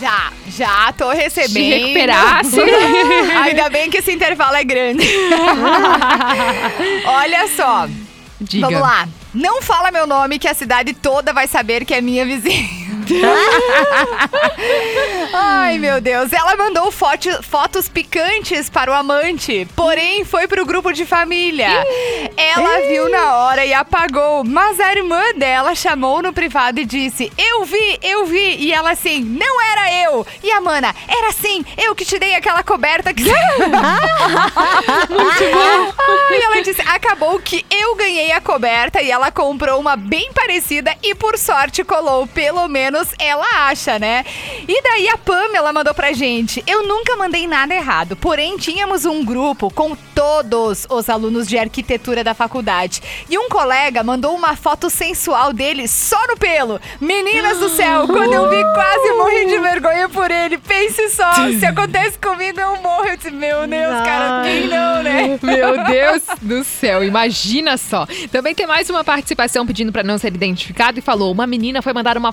Já, 0.00 0.32
já 0.48 0.92
tô 0.92 1.10
recebendo. 1.10 1.52
Se 1.52 1.78
recuperasse. 1.78 2.60
Ainda 3.44 3.68
bem 3.68 3.90
que 3.90 3.98
esse 3.98 4.12
intervalo 4.12 4.56
é 4.56 4.64
grande. 4.64 5.06
Olha 7.06 7.48
só. 7.48 7.88
Diga. 8.40 8.66
Vamos 8.66 8.80
lá. 8.80 9.08
Não 9.32 9.62
fala 9.62 9.90
meu 9.90 10.06
nome 10.06 10.38
que 10.38 10.48
a 10.48 10.54
cidade 10.54 10.92
toda 10.92 11.32
vai 11.32 11.46
saber 11.46 11.84
que 11.84 11.94
é 11.94 12.00
minha 12.00 12.24
vizinha. 12.24 12.81
Ai, 15.34 15.78
meu 15.78 16.00
Deus. 16.00 16.32
Ela 16.32 16.56
mandou 16.56 16.90
foto- 16.90 17.42
fotos 17.42 17.88
picantes 17.88 18.68
para 18.68 18.90
o 18.90 18.94
amante, 18.94 19.66
porém 19.74 20.24
foi 20.24 20.46
pro 20.46 20.64
grupo 20.66 20.92
de 20.92 21.06
família. 21.06 21.68
Ela 22.36 22.80
viu 22.88 23.08
na 23.08 23.36
hora 23.36 23.64
e 23.64 23.72
apagou, 23.72 24.44
mas 24.44 24.78
a 24.80 24.92
irmã 24.92 25.22
dela 25.36 25.74
chamou 25.74 26.20
no 26.22 26.32
privado 26.32 26.80
e 26.80 26.84
disse: 26.84 27.32
Eu 27.38 27.64
vi, 27.64 27.98
eu 28.02 28.26
vi. 28.26 28.56
E 28.56 28.72
ela 28.72 28.90
assim: 28.92 29.20
Não 29.22 29.60
era 29.72 29.92
eu. 30.04 30.26
E 30.42 30.50
a 30.50 30.60
mana: 30.60 30.94
Era 31.08 31.32
sim, 31.32 31.64
eu 31.82 31.94
que 31.94 32.04
te 32.04 32.18
dei 32.18 32.34
aquela 32.34 32.62
coberta 32.62 33.12
que. 33.14 33.22
Muito 33.24 33.36
bom. 35.52 35.92
E 36.30 36.42
ela 36.42 36.62
disse: 36.62 36.80
Acabou 36.82 37.38
que 37.40 37.64
eu 37.70 37.94
ganhei 37.96 38.32
a 38.32 38.40
coberta 38.40 39.00
e 39.00 39.10
ela 39.10 39.30
comprou 39.30 39.80
uma 39.80 39.96
bem 39.96 40.30
parecida 40.32 40.94
e 41.02 41.14
por 41.14 41.38
sorte 41.38 41.82
colou. 41.84 42.26
Pelo 42.26 42.68
menos 42.68 42.91
ela 43.18 43.68
acha, 43.68 43.98
né? 43.98 44.24
E 44.66 44.82
daí 44.82 45.08
a 45.08 45.18
Pamela 45.18 45.72
mandou 45.72 45.94
pra 45.94 46.12
gente: 46.12 46.62
Eu 46.66 46.86
nunca 46.86 47.16
mandei 47.16 47.46
nada 47.46 47.74
errado, 47.74 48.16
porém 48.16 48.56
tínhamos 48.56 49.04
um 49.04 49.24
grupo 49.24 49.70
com 49.70 49.96
todos 50.14 50.86
os 50.88 51.08
alunos 51.08 51.48
de 51.48 51.58
arquitetura 51.58 52.22
da 52.22 52.34
faculdade. 52.34 53.02
E 53.28 53.38
um 53.38 53.48
colega 53.48 54.02
mandou 54.02 54.34
uma 54.34 54.56
foto 54.56 54.88
sensual 54.90 55.52
dele 55.52 55.88
só 55.88 56.26
no 56.28 56.36
pelo. 56.36 56.80
Meninas 57.00 57.58
do 57.58 57.68
céu, 57.68 58.06
quando 58.06 58.32
eu 58.32 58.48
vi, 58.48 58.62
quase 58.74 59.12
morri 59.14 59.46
de 59.46 59.58
vergonha 59.58 60.08
por 60.08 60.30
ele. 60.30 60.58
Pense 60.58 61.10
só, 61.10 61.32
se 61.58 61.64
acontece 61.66 62.18
comigo, 62.18 62.60
eu 62.60 62.80
morro. 62.80 63.06
Eu 63.06 63.16
disse, 63.16 63.30
meu 63.30 63.66
Deus, 63.66 63.94
cara, 64.04 64.42
quem 64.44 64.68
não, 64.68 65.02
né? 65.02 65.38
Meu 65.42 65.84
Deus 65.84 66.22
do 66.40 66.64
céu, 66.64 67.02
imagina 67.02 67.76
só. 67.76 68.06
Também 68.30 68.54
tem 68.54 68.66
mais 68.66 68.88
uma 68.90 69.04
participação 69.04 69.66
pedindo 69.66 69.92
pra 69.92 70.02
não 70.02 70.18
ser 70.18 70.28
identificado 70.28 70.98
e 70.98 71.02
falou: 71.02 71.32
uma 71.32 71.46
menina 71.46 71.82
foi 71.82 71.92
mandar 71.92 72.16
uma 72.16 72.32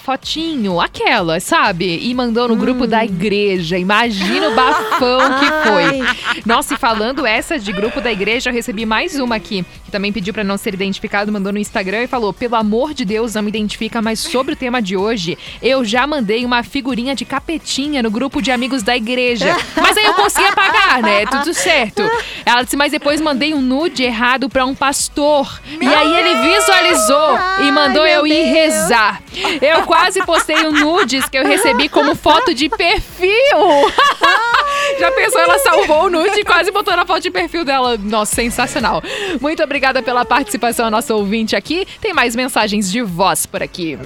aquela, 0.81 1.39
sabe? 1.39 1.99
E 2.01 2.13
mandou 2.13 2.47
no 2.47 2.55
grupo 2.55 2.88
da 2.88 3.03
igreja. 3.03 3.77
Imagina 3.77 4.49
o 4.49 4.55
bafão 4.55 5.19
que 5.39 5.45
foi. 5.69 6.41
Nossa, 6.45 6.73
e 6.73 6.77
falando 6.77 7.25
essa 7.25 7.59
de 7.59 7.71
grupo 7.71 8.01
da 8.01 8.12
igreja, 8.12 8.49
eu 8.49 8.53
recebi 8.53 8.85
mais 8.85 9.19
uma 9.19 9.35
aqui, 9.35 9.63
que 9.85 9.91
também 9.91 10.12
pediu 10.12 10.33
pra 10.33 10.43
não 10.43 10.57
ser 10.57 10.73
identificado, 10.73 11.31
mandou 11.31 11.51
no 11.53 11.59
Instagram 11.59 12.03
e 12.03 12.07
falou: 12.07 12.33
pelo 12.33 12.55
amor 12.55 12.93
de 12.93 13.05
Deus, 13.05 13.35
não 13.35 13.41
me 13.41 13.49
identifica, 13.49 14.01
mas 14.01 14.19
sobre 14.19 14.53
o 14.53 14.55
tema 14.55 14.81
de 14.81 14.95
hoje, 14.97 15.38
eu 15.62 15.83
já 15.85 16.05
mandei 16.07 16.45
uma 16.45 16.63
figurinha 16.63 17.15
de 17.15 17.25
capetinha 17.25 18.01
no 18.01 18.09
grupo 18.12 18.41
de 18.41 18.51
amigos 18.51 18.83
da 18.83 18.95
igreja. 18.95 19.55
Mas 19.75 19.97
aí 19.97 20.05
eu 20.05 20.13
consegui 20.13 20.47
apagar, 20.47 21.01
né? 21.01 21.25
Tudo 21.25 21.53
certo. 21.53 22.01
Ela 22.45 22.63
disse, 22.63 22.75
mas 22.77 22.91
depois 22.91 23.21
mandei 23.21 23.53
um 23.53 23.62
nude 23.62 24.03
errado 24.03 24.49
pra 24.49 24.65
um 24.65 24.75
pastor. 24.75 25.62
e 25.79 25.88
aí 25.88 26.15
ele 26.19 26.53
visualizou 26.55 27.38
e 27.67 27.71
mandou 27.71 28.05
eu 28.05 28.25
ir 28.25 28.43
rezar. 28.51 29.21
Eu 29.62 29.84
quase 29.84 30.23
postei 30.25 30.67
um 30.67 30.71
nudes 30.71 31.28
que 31.30 31.38
eu 31.38 31.45
recebi 31.45 31.89
como 31.89 32.15
foto 32.15 32.54
de 32.54 32.69
perfil. 32.69 33.38
Já 34.99 35.12
pensou? 35.12 35.41
Ela 35.41 35.60
salvou 35.60 36.06
o 36.06 36.10
nude 36.10 36.39
e 36.39 36.43
quase 36.43 36.71
botou 36.71 36.95
na 36.95 37.06
foto 37.06 37.21
de 37.21 37.32
perfil 37.32 37.63
dela. 37.65 37.97
Nossa, 37.97 38.36
sensacional. 38.36 39.02
Muito 39.39 39.63
obrigada 39.63 40.02
pela 40.02 40.25
participação, 40.25 40.86
a 40.86 40.91
nossa 40.91 41.13
ouvinte 41.13 41.56
aqui. 41.56 41.88
Tem 42.02 42.13
mais 42.13 42.36
mensagens 42.36 42.91
de 42.91 43.02
voz 43.02 43.45
por 43.45 43.62
aqui. 43.62 43.97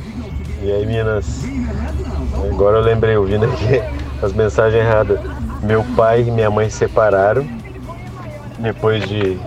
E 0.61 0.71
aí, 0.71 0.85
Minas? 0.85 1.43
Agora 2.51 2.77
eu 2.77 2.81
lembrei, 2.81 3.15
ouvindo 3.15 3.45
aqui 3.45 3.81
as 4.21 4.33
mensagens 4.33 4.81
erradas. 4.83 5.19
Meu 5.61 5.83
pai 5.95 6.21
e 6.21 6.31
minha 6.31 6.49
mãe 6.49 6.69
se 6.69 6.77
separaram 6.77 7.47
depois 8.59 9.07
de. 9.07 9.37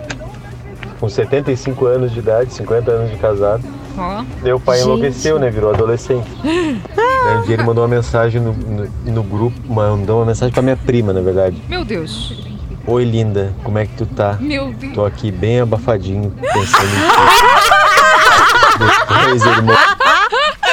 com 0.99 1.09
75 1.09 1.85
anos 1.85 2.11
de 2.11 2.19
idade, 2.19 2.53
50 2.53 2.91
anos 2.91 3.11
de 3.11 3.17
casado. 3.17 3.63
Ó. 3.97 4.23
Meu 4.41 4.59
pai 4.59 4.77
Gente. 4.77 4.85
enlouqueceu, 4.87 5.39
né? 5.39 5.49
Virou 5.49 5.73
adolescente. 5.73 6.27
Daí 6.43 7.37
um 7.37 7.41
dia 7.43 7.55
ele 7.55 7.63
mandou 7.63 7.83
uma 7.83 7.87
mensagem 7.87 8.39
no, 8.39 8.53
no, 8.53 8.87
no 9.05 9.23
grupo, 9.23 9.59
mandou 9.67 10.19
uma 10.19 10.25
mensagem 10.25 10.53
pra 10.53 10.61
minha 10.61 10.77
prima, 10.77 11.11
na 11.11 11.21
verdade. 11.21 11.61
Meu 11.67 11.83
Deus. 11.83 12.45
Oi, 12.85 13.03
linda, 13.03 13.53
como 13.63 13.77
é 13.77 13.85
que 13.85 13.95
tu 13.97 14.05
tá? 14.05 14.37
Meu 14.39 14.71
Deus. 14.71 14.93
Tô 14.93 15.03
aqui 15.05 15.29
bem 15.31 15.59
abafadinho, 15.59 16.31
pensando 16.53 16.85
em 16.85 16.99
ti. 16.99 17.47
Depois 18.77 19.45
ele 19.45 19.61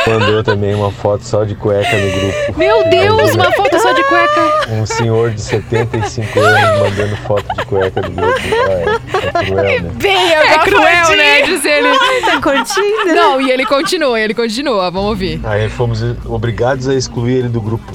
mandou 0.07 0.45
também 0.45 0.75
uma 0.75 0.93
foto 0.93 1.25
só 1.25 1.45
de 1.45 1.55
cueca 1.55 1.97
no 1.97 2.11
grupo. 2.11 2.59
Meu 2.59 2.89
Deus, 2.89 3.35
uma 3.35 3.51
foto 3.53 3.81
só 3.81 3.93
de 3.93 4.05
cueca. 4.05 4.41
Um 4.71 4.87
senhor 4.87 5.31
de 5.31 5.41
75 5.41 6.39
anos 6.39 6.81
mandando 6.81 7.17
foto 7.19 7.45
de 7.57 7.65
cueca 7.67 8.03
no 8.03 8.11
grupo. 8.11 8.39
Ah, 8.69 8.73
é 8.73 8.99
cruel, 9.33 9.83
né? 9.83 9.91
Bem 9.95 10.33
É 10.33 10.59
cruel, 10.59 11.17
né? 11.17 11.43
Diz 11.43 11.65
ele. 11.65 11.89
Tá 12.25 12.41
curtindo? 12.41 13.15
Não, 13.15 13.41
e 13.41 13.51
ele 13.51 13.65
continua, 13.67 14.21
ele 14.21 14.35
continua. 14.35 14.91
Vamos 14.91 15.11
ouvir. 15.11 15.41
Aí 15.45 15.69
fomos 15.69 16.01
obrigados 16.27 16.89
a 16.89 16.95
excluir 16.95 17.39
ele 17.39 17.49
do 17.49 17.61
grupo. 17.61 17.85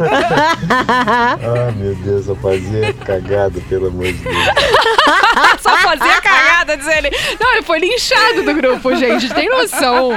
ah, 0.00 1.72
meu 1.76 1.94
Deus, 1.96 2.26
só 2.26 2.34
fazia 2.34 2.92
cagada, 2.92 3.60
pelo 3.68 3.88
amor 3.88 4.06
de 4.06 4.12
Deus. 4.12 4.36
Só 5.60 5.76
fazia 5.78 6.20
cagada, 6.20 6.76
diz 6.76 6.86
ele. 6.86 7.10
Não, 7.40 7.52
ele 7.52 7.62
foi 7.62 7.78
linchado 7.78 8.42
do 8.42 8.54
grupo, 8.54 8.94
gente. 8.94 9.32
Tem 9.32 9.48
noção. 9.48 10.10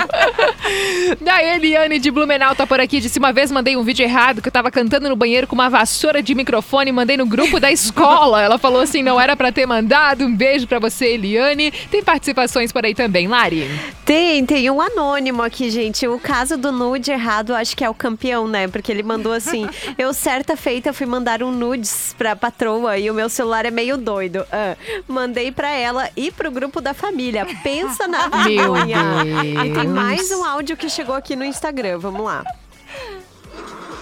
Daí, 1.19 1.55
Eliane 1.55 1.99
de 1.99 2.11
Blumenau 2.11 2.55
tá 2.55 2.65
por 2.65 2.79
aqui. 2.79 2.99
Disse 2.99 3.19
uma 3.19 3.31
vez 3.31 3.51
mandei 3.51 3.75
um 3.75 3.83
vídeo 3.83 4.03
errado 4.03 4.41
que 4.41 4.47
eu 4.47 4.51
tava 4.51 4.71
cantando 4.71 5.09
no 5.09 5.15
banheiro 5.15 5.47
com 5.47 5.55
uma 5.55 5.69
vassoura 5.69 6.21
de 6.21 6.33
microfone 6.35 6.89
e 6.89 6.93
mandei 6.93 7.17
no 7.17 7.25
grupo 7.25 7.59
da 7.59 7.71
escola. 7.71 8.41
Ela 8.41 8.57
falou 8.57 8.81
assim: 8.81 9.03
não 9.03 9.19
era 9.19 9.35
pra 9.35 9.51
ter 9.51 9.65
mandado. 9.65 10.25
Um 10.25 10.35
beijo 10.41 10.65
pra 10.65 10.79
você, 10.79 11.13
Eliane. 11.13 11.69
Tem 11.91 12.03
participações 12.03 12.71
por 12.71 12.83
aí 12.83 12.95
também, 12.95 13.27
Lari? 13.27 13.69
Tem, 14.03 14.43
tem 14.43 14.71
um 14.71 14.81
anônimo 14.81 15.43
aqui, 15.43 15.69
gente. 15.69 16.07
O 16.07 16.17
caso 16.17 16.57
do 16.57 16.71
nude 16.71 17.11
errado, 17.11 17.53
acho 17.53 17.77
que 17.77 17.83
é 17.83 17.89
o 17.89 17.93
campeão, 17.93 18.47
né? 18.47 18.67
Porque 18.67 18.91
ele 18.91 19.03
mandou 19.03 19.33
assim: 19.33 19.69
eu, 19.99 20.11
certa 20.15 20.57
feita, 20.57 20.91
fui 20.93 21.05
mandar 21.05 21.43
um 21.43 21.51
nudes 21.51 22.15
pra 22.17 22.35
patroa 22.35 22.97
e 22.97 23.11
o 23.11 23.13
meu 23.13 23.29
celular 23.29 23.67
é 23.67 23.71
meio 23.71 23.97
doido. 23.97 24.43
Ah, 24.51 24.75
mandei 25.07 25.51
pra 25.51 25.69
ela 25.69 26.09
e 26.17 26.31
pro 26.31 26.49
grupo 26.49 26.81
da 26.81 26.95
família. 26.95 27.45
Pensa 27.61 28.07
na 28.07 28.27
vergonha. 28.43 29.23
E 29.43 29.53
tem 29.53 29.73
Deus. 29.73 29.85
mais 29.85 30.31
um 30.31 30.43
áudio 30.43 30.75
que 30.75 30.89
chegou 30.89 31.13
aqui 31.13 31.35
no 31.35 31.45
Instagram. 31.45 31.99
Vamos 31.99 32.25
lá. 32.25 32.43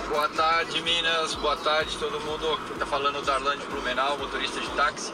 Boa 0.07 0.29
tarde, 0.29 0.81
Minas. 0.83 1.35
Boa 1.35 1.57
tarde, 1.57 1.97
todo 1.97 2.17
mundo. 2.21 2.57
Tá 2.79 2.85
falando 2.85 3.19
o 3.19 3.21
Darlan 3.23 3.57
de 3.57 3.65
Blumenau, 3.65 4.17
motorista 4.17 4.61
de 4.61 4.69
táxi. 4.69 5.11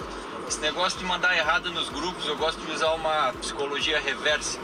Esse 0.48 0.60
negócio 0.60 1.00
de 1.00 1.06
mandar 1.06 1.36
errado 1.36 1.72
nos 1.72 1.90
grupos, 1.90 2.28
eu 2.28 2.38
gosto 2.38 2.60
de 2.62 2.72
usar 2.72 2.92
uma 2.92 3.34
psicologia 3.34 4.00
reversa. 4.00 4.60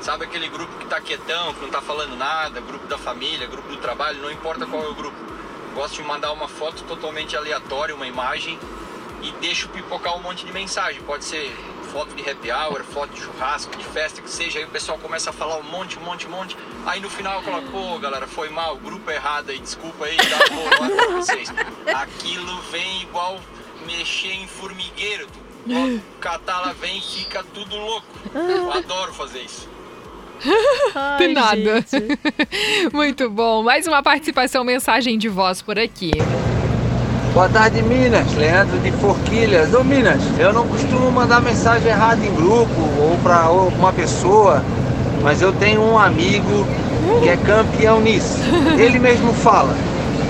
Sabe 0.00 0.24
aquele 0.24 0.48
grupo 0.48 0.78
que 0.78 0.86
tá 0.86 1.00
quietão, 1.00 1.52
que 1.52 1.62
não 1.62 1.70
tá 1.70 1.80
falando 1.80 2.16
nada, 2.16 2.60
grupo 2.60 2.86
da 2.86 2.96
família, 2.96 3.46
grupo 3.48 3.68
do 3.68 3.76
trabalho, 3.78 4.22
não 4.22 4.30
importa 4.30 4.66
qual 4.66 4.84
é 4.84 4.88
o 4.88 4.94
grupo. 4.94 5.16
Gosto 5.74 5.96
de 5.96 6.02
mandar 6.04 6.32
uma 6.32 6.46
foto 6.46 6.84
totalmente 6.84 7.36
aleatória, 7.36 7.94
uma 7.94 8.06
imagem, 8.06 8.56
e 9.20 9.32
deixo 9.32 9.68
pipocar 9.68 10.16
um 10.16 10.20
monte 10.20 10.46
de 10.46 10.52
mensagem. 10.52 11.02
Pode 11.02 11.24
ser 11.24 11.50
foto 11.92 12.14
de 12.14 12.28
happy 12.28 12.52
hour, 12.52 12.84
foto 12.84 13.12
de 13.12 13.20
churrasco, 13.20 13.76
de 13.76 13.84
festa, 13.84 14.22
que 14.22 14.30
seja. 14.30 14.60
Aí 14.60 14.64
o 14.64 14.68
pessoal 14.68 14.96
começa 14.96 15.30
a 15.30 15.32
falar 15.32 15.56
um 15.56 15.64
monte, 15.64 15.98
um 15.98 16.02
monte, 16.02 16.26
um 16.28 16.30
monte. 16.30 16.56
Aí 16.84 17.00
no 17.00 17.10
final 17.10 17.38
eu 17.38 17.42
coloco, 17.42 17.68
pô, 17.72 17.98
galera, 17.98 18.28
foi 18.28 18.48
mal, 18.48 18.76
grupo 18.76 19.10
errado 19.10 19.50
aí, 19.50 19.58
desculpa 19.58 20.04
aí, 20.04 20.16
dá 20.16 20.54
boa 20.54 20.96
pra 20.96 21.08
vocês. 21.16 21.52
Aquilo 21.92 22.60
vem 22.70 23.02
igual 23.02 23.40
mexer 23.86 24.32
em 24.32 24.46
formigueiro. 24.46 25.26
Tu 25.64 26.00
catala 26.20 26.74
vem 26.74 26.98
e 26.98 27.00
fica 27.00 27.44
tudo 27.54 27.76
louco. 27.76 28.06
Eu 28.34 28.72
adoro 28.72 29.12
fazer 29.12 29.40
isso. 29.40 29.68
De 31.18 31.28
nada. 31.28 31.84
Muito 32.92 33.30
bom. 33.30 33.62
Mais 33.62 33.86
uma 33.86 34.02
participação, 34.02 34.62
mensagem 34.62 35.16
de 35.16 35.28
voz 35.28 35.62
por 35.62 35.78
aqui. 35.78 36.10
Boa 37.32 37.48
tarde, 37.48 37.82
Minas. 37.82 38.34
Leandro 38.34 38.78
de 38.78 38.92
Forquilhas. 38.92 39.72
Ô, 39.74 39.82
Minas, 39.82 40.20
eu 40.38 40.52
não 40.52 40.66
costumo 40.68 41.10
mandar 41.10 41.40
mensagem 41.40 41.88
errada 41.88 42.24
em 42.24 42.34
grupo 42.34 42.80
ou 43.00 43.18
para 43.22 43.50
uma 43.50 43.92
pessoa, 43.92 44.64
mas 45.22 45.42
eu 45.42 45.52
tenho 45.52 45.82
um 45.82 45.98
amigo 45.98 46.66
que 47.22 47.28
é 47.28 47.36
campeão 47.36 48.00
nisso. 48.00 48.38
Ele 48.78 48.98
mesmo 48.98 49.32
fala 49.32 49.74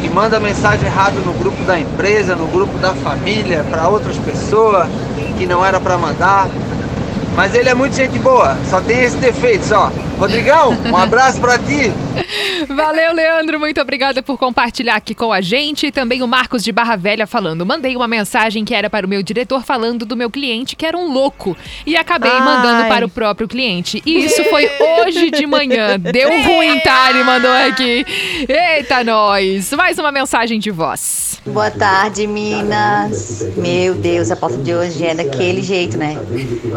que 0.01 0.09
manda 0.09 0.39
mensagem 0.39 0.87
errada 0.87 1.19
no 1.21 1.33
grupo 1.35 1.63
da 1.65 1.79
empresa, 1.79 2.35
no 2.37 2.47
grupo 2.47 2.77
da 2.79 2.95
família, 2.95 3.65
para 3.71 3.89
outras 3.89 4.17
pessoas 4.19 4.89
que 5.37 5.47
não 5.47 5.65
era 5.65 5.81
para 5.81 5.97
mandar. 5.97 6.49
Mas 7.35 7.55
ele 7.55 7.69
é 7.69 7.75
muito 7.75 7.95
gente 7.95 8.19
boa, 8.19 8.57
só 8.71 8.81
tem 8.81 9.03
esse 9.03 9.17
defeito 9.17 9.65
só. 9.67 9.91
Rodrigão, 10.19 10.71
um 10.91 10.97
abraço 10.97 11.39
pra 11.41 11.59
ti. 11.59 11.93
Valeu, 12.69 13.13
Leandro. 13.13 13.61
Muito 13.61 13.81
obrigada 13.81 14.23
por 14.23 14.39
compartilhar 14.39 14.97
aqui 14.97 15.15
com 15.15 15.31
a 15.33 15.41
gente. 15.43 15.87
E 15.87 15.93
também 15.93 16.23
o 16.23 16.27
Marcos 16.27 16.65
de 16.65 16.73
Barra 16.73 16.97
Velha 16.97 17.27
falando. 17.27 17.67
Mandei 17.67 17.95
uma 17.95 18.09
mensagem 18.09 18.65
que 18.65 18.75
era 18.75 18.89
para 18.89 19.07
o 19.07 19.09
meu 19.09 19.23
diretor 19.23 19.63
falando 19.63 20.07
do 20.07 20.17
meu 20.17 20.31
cliente 20.31 20.75
que 20.75 20.87
era 20.87 20.97
um 20.97 21.13
louco. 21.13 21.57
E 21.85 21.97
acabei 21.97 22.31
Ai. 22.31 22.41
mandando 22.41 22.89
para 22.89 23.05
o 23.05 23.09
próprio 23.09 23.47
cliente. 23.47 24.03
E 24.07 24.25
isso 24.25 24.43
foi 24.45 24.71
hoje 24.81 25.31
de 25.31 25.47
manhã. 25.47 25.99
Deu 25.99 26.31
ruim, 26.45 26.81
tá? 26.81 27.11
Ele 27.11 27.23
mandou 27.23 27.53
aqui. 27.53 28.05
Eita, 28.49 29.05
nós. 29.05 29.73
Mais 29.75 29.99
uma 29.99 30.11
mensagem 30.11 30.59
de 30.59 30.71
voz. 30.71 31.41
Boa 31.47 31.71
tarde, 31.71 32.27
Minas. 32.27 33.47
Meu 33.57 33.95
Deus, 33.95 34.31
a 34.31 34.37
pauta 34.37 34.57
de 34.57 34.75
hoje 34.75 35.05
é 35.05 35.15
daquele 35.15 35.63
jeito, 35.63 35.97
né? 35.97 36.17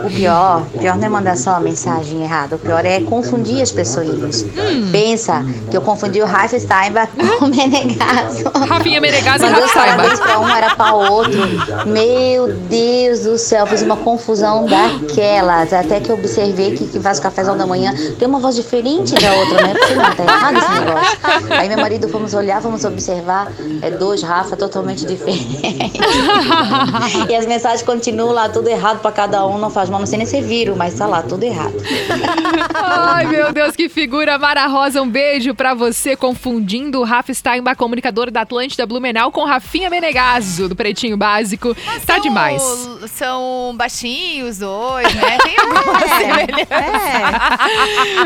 O 0.05 0.09
pior, 0.13 0.67
o 0.73 0.79
pior 0.79 0.97
não 0.97 1.05
é 1.05 1.09
mandar 1.09 1.37
só 1.37 1.51
uma 1.51 1.61
mensagem 1.61 2.21
errada. 2.21 2.57
O 2.57 2.59
pior 2.59 2.85
é 2.85 2.99
confundir 3.01 3.28
as 3.61 3.71
pessoas. 3.71 4.45
Pensa 4.91 5.45
que 5.69 5.77
eu 5.77 5.81
confundi 5.81 6.21
o 6.21 6.25
Rafa 6.25 6.59
Steinbach 6.59 7.09
com 7.39 7.45
o 7.45 7.49
Menegasso. 7.49 8.49
Rafinha 8.67 8.99
Menegasso 8.99 9.45
e 9.45 9.49
Rafa 9.49 9.67
Steinbach. 9.67 10.17
pra 10.21 10.39
um, 10.39 10.49
era 10.49 10.75
pra 10.75 10.93
outro. 10.93 11.39
Meu 11.85 12.53
Deus 12.69 13.21
do 13.21 13.37
céu, 13.37 13.65
fiz 13.67 13.81
uma 13.81 13.97
confusão 13.97 14.65
daquelas. 14.65 15.73
Até 15.73 15.99
que 15.99 16.09
eu 16.09 16.15
observei 16.15 16.75
que 16.75 16.89
que 16.89 16.99
faz 16.99 17.19
o 17.19 17.21
cafezão 17.21 17.57
da 17.57 17.65
manhã 17.65 17.93
tem 18.17 18.27
uma 18.27 18.39
voz 18.39 18.55
diferente 18.55 19.13
da 19.15 19.33
outra, 19.33 19.67
né? 19.67 19.73
Porque 19.73 19.95
não 19.95 20.15
tá 20.15 20.23
errado 20.23 20.57
esse 20.57 20.71
negócio. 20.79 21.17
Aí 21.51 21.67
meu 21.67 21.77
marido 21.77 22.09
fomos 22.09 22.33
olhar, 22.33 22.61
fomos 22.61 22.83
observar. 22.83 23.51
É 23.81 23.91
dois 23.91 24.21
Rafa 24.21 24.55
totalmente 24.55 25.05
diferentes. 25.05 25.99
e 27.29 27.35
as 27.35 27.45
mensagens 27.45 27.81
continuam 27.81 28.33
lá, 28.33 28.49
tudo 28.49 28.67
errado 28.67 28.99
pra 28.99 29.11
cada 29.11 29.45
um. 29.45 29.57
Não 29.57 29.69
faz 29.69 29.89
mal, 29.89 29.99
não 29.99 30.07
sei 30.07 30.17
nem 30.17 30.27
se 30.27 30.41
viram, 30.41 30.75
mas 30.75 30.95
tá 30.95 31.05
lá, 31.05 31.21
tudo 31.21 31.43
errado. 31.43 31.73
Ai, 33.19 33.27
meu 33.27 33.51
Deus, 33.51 33.75
que 33.75 33.89
figura. 33.89 34.37
Mara 34.37 34.65
Rosa, 34.67 35.01
um 35.01 35.09
beijo 35.09 35.53
pra 35.53 35.73
você, 35.73 36.15
confundindo 36.15 37.01
o 37.01 37.03
Rafa 37.03 37.33
Steinbach, 37.33 37.75
comunicador 37.77 38.31
da 38.31 38.41
Atlântida 38.41 38.85
Blumenau, 38.85 39.29
com 39.29 39.43
Rafinha 39.43 39.89
Menegaso, 39.89 40.69
do 40.69 40.75
Pretinho 40.75 41.17
Básico. 41.17 41.75
tá 42.05 42.17
demais. 42.19 42.61
São- 42.61 43.07
São 43.09 43.73
baixinhos 43.75 44.51
os 44.51 44.57
dois, 44.59 45.13
né? 45.15 45.37
Tem 45.43 45.55
alguma 45.59 45.99
semelhança. 45.99 47.59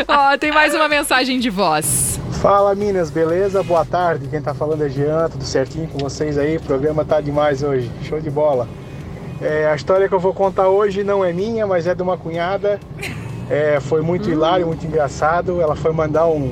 Ó, 0.07 0.37
tem 0.37 0.51
mais 0.51 0.75
uma 0.75 0.87
mensagem 0.87 1.39
de 1.39 1.49
voz. 1.49 2.19
Fala 2.39 2.75
Minas, 2.75 3.09
beleza? 3.09 3.63
Boa 3.63 3.83
tarde. 3.85 4.27
Quem 4.27 4.41
tá 4.43 4.53
falando 4.53 4.83
é 4.85 4.89
Jean, 4.89 5.27
tudo 5.27 5.43
certinho 5.43 5.87
com 5.87 5.97
vocês 5.97 6.37
aí? 6.37 6.57
O 6.57 6.61
programa 6.61 7.03
tá 7.03 7.19
demais 7.19 7.63
hoje, 7.63 7.89
show 8.03 8.21
de 8.21 8.29
bola. 8.29 8.67
É, 9.41 9.65
a 9.67 9.75
história 9.75 10.07
que 10.07 10.13
eu 10.13 10.19
vou 10.19 10.33
contar 10.35 10.67
hoje 10.69 11.03
não 11.03 11.25
é 11.25 11.33
minha, 11.33 11.65
mas 11.65 11.87
é 11.87 11.95
de 11.95 12.03
uma 12.03 12.15
cunhada. 12.17 12.79
É, 13.49 13.79
foi 13.79 14.01
muito 14.01 14.29
hilário, 14.29 14.67
muito 14.67 14.85
engraçado. 14.85 15.61
Ela 15.61 15.75
foi 15.75 15.91
mandar 15.91 16.27
um, 16.27 16.51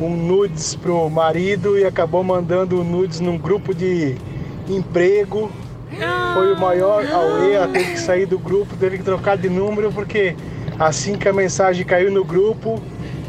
um 0.00 0.08
nudes 0.10 0.74
pro 0.74 1.08
marido 1.08 1.78
e 1.78 1.84
acabou 1.84 2.22
mandando 2.24 2.82
nudes 2.82 3.20
num 3.20 3.38
grupo 3.38 3.74
de 3.74 4.16
emprego. 4.68 5.50
Foi 6.34 6.52
o 6.52 6.60
maior 6.60 7.04
auê, 7.08 7.52
ela 7.52 7.68
teve 7.68 7.92
que 7.92 8.00
sair 8.00 8.26
do 8.26 8.38
grupo, 8.38 8.76
teve 8.76 8.98
que 8.98 9.04
trocar 9.04 9.36
de 9.36 9.48
número, 9.48 9.92
porque 9.92 10.34
assim 10.78 11.16
que 11.16 11.28
a 11.28 11.32
mensagem 11.32 11.86
caiu 11.86 12.10
no 12.10 12.24
grupo, 12.24 12.82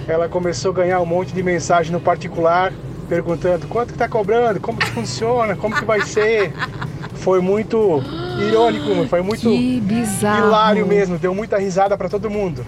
ela 0.08 0.28
começou 0.28 0.72
a 0.72 0.74
ganhar 0.74 1.00
um 1.00 1.06
monte 1.06 1.32
de 1.32 1.44
mensagem 1.44 1.92
no 1.92 2.00
particular, 2.00 2.74
perguntando 3.08 3.68
quanto 3.68 3.94
que 3.94 4.00
tá 4.00 4.10
cobrando, 4.10 4.60
como 4.60 4.80
que 4.80 4.90
funciona, 4.90 5.56
como 5.56 5.76
que 5.76 5.86
vai 5.86 6.02
ser. 6.02 6.52
Foi 7.14 7.40
muito 7.40 8.02
irônico, 8.42 9.08
foi 9.08 9.22
muito 9.22 9.42
Que 9.42 9.80
bizarro. 9.82 10.48
hilário 10.48 10.86
mesmo, 10.86 11.18
deu 11.18 11.34
muita 11.34 11.58
risada 11.58 11.98
pra 11.98 12.10
todo 12.10 12.30
mundo. 12.30 12.66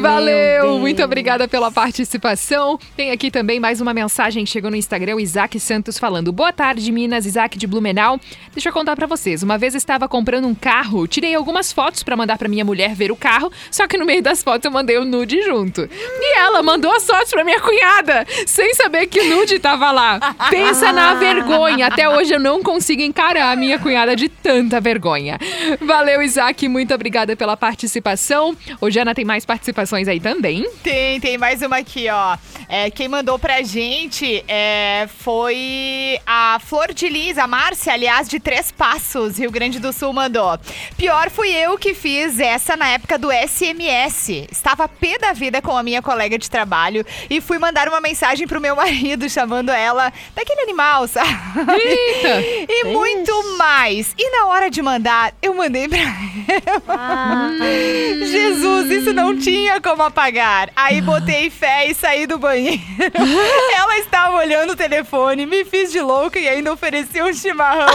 Valeu, 0.00 0.78
muito 0.78 1.02
obrigada 1.02 1.48
pela 1.48 1.70
participação. 1.70 2.78
Tem 2.96 3.10
aqui 3.10 3.30
também 3.30 3.58
mais 3.58 3.80
uma 3.80 3.92
mensagem 3.92 4.44
que 4.44 4.50
chegou 4.50 4.70
no 4.70 4.76
Instagram, 4.76 5.16
o 5.16 5.20
Isaac 5.20 5.58
Santos 5.58 5.98
falando: 5.98 6.32
Boa 6.32 6.52
tarde, 6.52 6.90
Minas, 6.92 7.26
Isaac 7.26 7.58
de 7.58 7.66
Blumenau. 7.66 8.18
Deixa 8.52 8.68
eu 8.68 8.72
contar 8.72 8.94
pra 8.94 9.06
vocês. 9.06 9.42
Uma 9.42 9.58
vez 9.58 9.74
eu 9.74 9.78
estava 9.78 10.08
comprando 10.08 10.46
um 10.46 10.54
carro, 10.54 11.06
tirei 11.08 11.34
algumas 11.34 11.72
fotos 11.72 12.02
pra 12.02 12.16
mandar 12.16 12.38
pra 12.38 12.48
minha 12.48 12.64
mulher 12.64 12.94
ver 12.94 13.10
o 13.10 13.16
carro, 13.16 13.50
só 13.70 13.86
que 13.88 13.98
no 13.98 14.04
meio 14.04 14.22
das 14.22 14.42
fotos 14.42 14.64
eu 14.64 14.70
mandei 14.70 14.98
o 14.98 15.04
nude 15.04 15.42
junto. 15.42 15.88
E 15.90 16.38
ela 16.38 16.62
mandou 16.62 16.94
as 16.94 17.04
fotos 17.04 17.30
pra 17.30 17.44
minha 17.44 17.60
cunhada, 17.60 18.24
sem 18.46 18.74
saber 18.74 19.06
que 19.06 19.20
o 19.20 19.36
nude 19.36 19.58
tava 19.58 19.90
lá. 19.90 20.34
Pensa 20.48 20.92
na 20.92 21.14
vergonha. 21.14 21.86
Até 21.88 22.08
hoje 22.08 22.32
eu 22.34 22.40
não 22.40 22.62
consigo 22.62 23.02
encarar 23.02 23.50
a 23.52 23.56
minha 23.56 23.78
cunhada 23.78 24.14
de 24.14 24.28
tanta 24.28 24.80
vergonha. 24.80 24.91
Valeu, 25.80 26.22
Isaac, 26.22 26.68
muito 26.68 26.94
obrigada 26.94 27.36
pela 27.36 27.56
participação. 27.56 28.56
Ô, 28.80 28.90
Jana, 28.90 29.14
tem 29.14 29.24
mais 29.24 29.44
participações 29.44 30.08
aí 30.08 30.20
também? 30.20 30.68
Tem, 30.82 31.20
tem 31.20 31.38
mais 31.38 31.62
uma 31.62 31.78
aqui, 31.78 32.08
ó. 32.10 32.36
É, 32.68 32.90
quem 32.90 33.08
mandou 33.08 33.38
pra 33.38 33.62
gente 33.62 34.44
é, 34.48 35.08
foi 35.18 36.18
a 36.26 36.58
Flor 36.64 36.92
de 36.92 37.08
Lis, 37.08 37.38
a 37.38 37.46
Márcia, 37.46 37.92
aliás, 37.92 38.28
de 38.28 38.40
Três 38.40 38.72
Passos, 38.72 39.38
Rio 39.38 39.50
Grande 39.50 39.78
do 39.78 39.92
Sul, 39.92 40.12
mandou. 40.12 40.58
Pior 40.96 41.30
fui 41.30 41.50
eu 41.50 41.76
que 41.78 41.94
fiz 41.94 42.38
essa 42.40 42.76
na 42.76 42.88
época 42.88 43.18
do 43.18 43.28
SMS. 43.30 44.46
Estava 44.50 44.88
pé 44.88 45.18
da 45.18 45.32
vida 45.32 45.60
com 45.60 45.76
a 45.76 45.82
minha 45.82 46.02
colega 46.02 46.38
de 46.38 46.50
trabalho 46.50 47.04
e 47.28 47.40
fui 47.40 47.58
mandar 47.58 47.88
uma 47.88 48.00
mensagem 48.00 48.46
pro 48.46 48.60
meu 48.60 48.74
marido, 48.76 49.28
chamando 49.28 49.70
ela 49.70 50.12
daquele 50.34 50.62
animal, 50.62 51.06
sabe? 51.08 51.30
Eita! 51.78 52.42
E 52.72 52.84
muito 52.84 53.56
mais. 53.58 54.14
E 54.18 54.30
na 54.30 54.46
hora 54.46 54.70
de 54.70 54.81
mandar, 54.82 55.32
eu 55.40 55.54
mandei 55.54 55.88
pra 55.88 55.98
ela. 55.98 57.52
Jesus, 58.26 58.90
isso 58.90 59.12
não 59.12 59.36
tinha 59.36 59.80
como 59.80 60.02
apagar. 60.02 60.70
Aí 60.74 61.00
botei 61.00 61.50
fé 61.50 61.86
e 61.86 61.94
saí 61.94 62.26
do 62.26 62.38
banheiro. 62.38 62.80
Ela 63.78 63.98
estava 63.98 64.36
olhando 64.36 64.72
o 64.72 64.76
telefone, 64.76 65.46
me 65.46 65.64
fiz 65.64 65.92
de 65.92 66.00
louca 66.00 66.38
e 66.38 66.48
ainda 66.48 66.72
ofereci 66.72 67.22
um 67.22 67.32
chimarrão. 67.32 67.86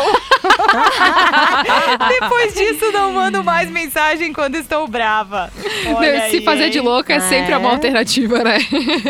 Depois 2.19 2.53
disso, 2.53 2.91
não 2.91 3.13
mando 3.13 3.43
mais 3.43 3.69
mensagem 3.69 4.33
quando 4.33 4.55
estou 4.55 4.87
brava. 4.87 5.51
Olha 5.95 6.29
Se 6.29 6.37
aí, 6.37 6.43
fazer 6.43 6.69
de 6.69 6.79
louca 6.79 7.13
é 7.13 7.19
sempre 7.19 7.53
a 7.53 7.59
boa 7.59 7.71
É. 7.71 7.75
alternativa, 7.75 8.43
né? 8.43 8.57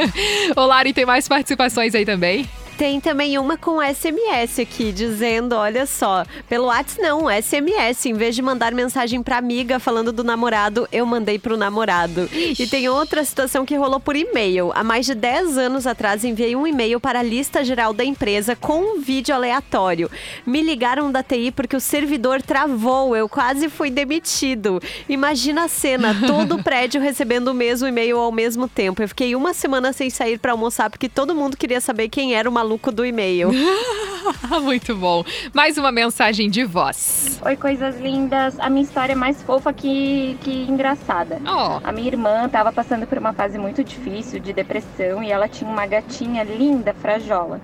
Ô, 0.56 0.66
Lari, 0.66 0.94
tem 0.94 1.06
mais 1.06 1.28
participações 1.28 1.94
aí 1.96 2.06
também? 2.06 2.48
Tem 2.78 3.02
também 3.02 3.40
uma 3.40 3.58
com 3.58 3.82
SMS 3.82 4.60
aqui, 4.60 4.92
dizendo, 4.92 5.56
olha 5.56 5.88
só, 5.88 6.24
pelo 6.48 6.68
WhatsApp 6.68 7.02
não, 7.02 7.26
SMS. 7.28 8.06
Em 8.06 8.13
vez 8.13 8.36
de 8.36 8.42
mandar 8.44 8.72
mensagem 8.72 9.24
pra 9.24 9.38
amiga 9.38 9.80
falando 9.80 10.12
do 10.12 10.24
namorado, 10.24 10.88
eu 10.92 11.04
mandei 11.04 11.40
pro 11.40 11.58
namorado. 11.58 12.30
E 12.32 12.68
tem 12.68 12.88
outra 12.88 13.26
situação 13.26 13.66
que 13.66 13.76
rolou 13.76 14.00
por 14.00 14.16
e-mail. 14.16 14.72
Há 14.76 14.84
mais 14.84 15.08
de 15.08 15.16
10 15.16 15.58
anos 15.58 15.88
atrás, 15.88 16.24
enviei 16.24 16.56
um 16.56 16.68
e-mail 16.68 17.00
para 17.00 17.20
a 17.20 17.24
lista 17.24 17.63
geral 17.63 17.94
da 17.94 18.06
empresa 18.06 18.56
com 18.56 18.80
um 18.80 19.02
vídeo 19.02 19.34
aleatório. 19.34 20.08
Me 20.46 20.62
ligaram 20.62 21.12
da 21.12 21.24
TI 21.24 21.52
porque 21.52 21.76
o 21.76 21.82
servidor 21.82 22.44
travou, 22.44 23.16
eu 23.16 23.28
quase 23.28 23.70
fui 23.70 23.90
demitido. 23.90 24.80
Imagina 25.10 25.63
a 25.63 25.68
cena, 25.68 26.16
todo 26.28 26.58
o 26.58 26.63
prédio 26.63 27.02
recebendo 27.02 27.48
o 27.48 27.56
mesmo 27.56 27.88
e-mail 27.88 28.20
ao 28.20 28.32
mesmo 28.32 28.68
tempo. 28.68 29.02
Eu 29.02 29.08
fiquei 29.08 29.36
uma 29.36 29.52
semana 29.52 29.92
sem 29.92 30.12
sair 30.12 30.38
pra 30.38 30.52
almoçar 30.52 30.92
porque 30.92 31.10
todo 31.10 31.34
mundo 31.34 31.58
queria 31.58 31.82
saber 31.82 32.08
quem 32.10 32.36
era 32.36 32.48
o 32.48 32.52
maluco 32.52 32.66
do 32.91 33.06
e-mail. 33.06 33.49
Muito 34.62 34.95
bom. 34.95 35.23
Mais 35.53 35.77
uma 35.77 35.91
mensagem 35.91 36.49
de 36.49 36.65
voz. 36.65 37.39
Oi, 37.45 37.56
coisas 37.56 37.99
lindas. 37.99 38.60
A 38.60 38.69
minha 38.69 38.84
história 38.84 39.13
é 39.13 39.15
mais 39.15 39.41
fofa 39.41 39.71
que, 39.71 40.38
que 40.41 40.63
engraçada. 40.63 41.39
A 41.84 41.91
minha 41.91 42.08
irmã 42.08 42.45
estava 42.45 42.71
passando 42.71 43.08
por 43.08 43.17
uma 43.17 43.32
fase 43.32 43.58
muito 43.58 43.84
difícil 43.84 44.39
de 44.39 44.51
depressão 44.51 45.23
e 45.23 45.32
ela 45.32 45.47
tinha 45.47 45.69
uma 45.69 45.86
gatinha 45.86 46.43
linda, 46.43 46.93
frajola. 46.93 47.62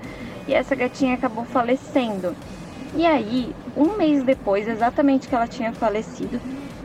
E 0.48 0.54
essa 0.54 0.76
gatinha 0.76 1.16
acabou 1.16 1.44
falecendo. 1.44 2.36
E 2.96 3.06
aí, 3.06 3.54
um 3.76 3.98
mês 3.98 4.24
depois, 4.24 4.68
exatamente 4.68 5.28
que 5.28 5.36
ela 5.36 5.48
tinha 5.48 5.74
falecido, 5.74 6.40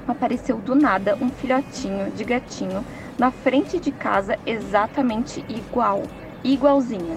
apareceu 0.09 0.57
do 0.57 0.75
nada 0.75 1.17
um 1.21 1.29
filhotinho 1.29 2.11
de 2.13 2.25
gatinho 2.25 2.85
na 3.19 3.31
frente 3.31 3.79
de 3.79 3.93
casa, 3.93 4.39
exatamente 4.47 5.45
igual, 5.49 6.03
igualzinha. 6.43 7.17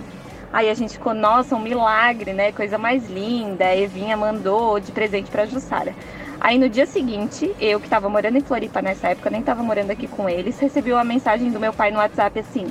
Aí 0.53 0.69
a 0.69 0.73
gente 0.73 0.93
ficou, 0.93 1.13
nossa, 1.13 1.55
um 1.55 1.61
milagre, 1.61 2.33
né? 2.33 2.51
Coisa 2.51 2.77
mais 2.77 3.09
linda. 3.09 3.65
A 3.65 3.75
Evinha 3.75 4.17
mandou 4.17 4.79
de 4.79 4.91
presente 4.91 5.31
pra 5.31 5.45
Jussara. 5.45 5.95
Aí 6.41 6.57
no 6.57 6.67
dia 6.67 6.85
seguinte, 6.85 7.55
eu 7.59 7.79
que 7.79 7.87
tava 7.87 8.09
morando 8.09 8.37
em 8.37 8.41
Floripa 8.41 8.81
nessa 8.81 9.09
época, 9.09 9.29
nem 9.29 9.43
tava 9.43 9.63
morando 9.63 9.91
aqui 9.91 10.07
com 10.07 10.27
eles, 10.27 10.59
recebi 10.59 10.91
uma 10.91 11.03
mensagem 11.03 11.51
do 11.51 11.59
meu 11.59 11.71
pai 11.71 11.91
no 11.91 11.99
WhatsApp 11.99 12.39
assim: 12.39 12.65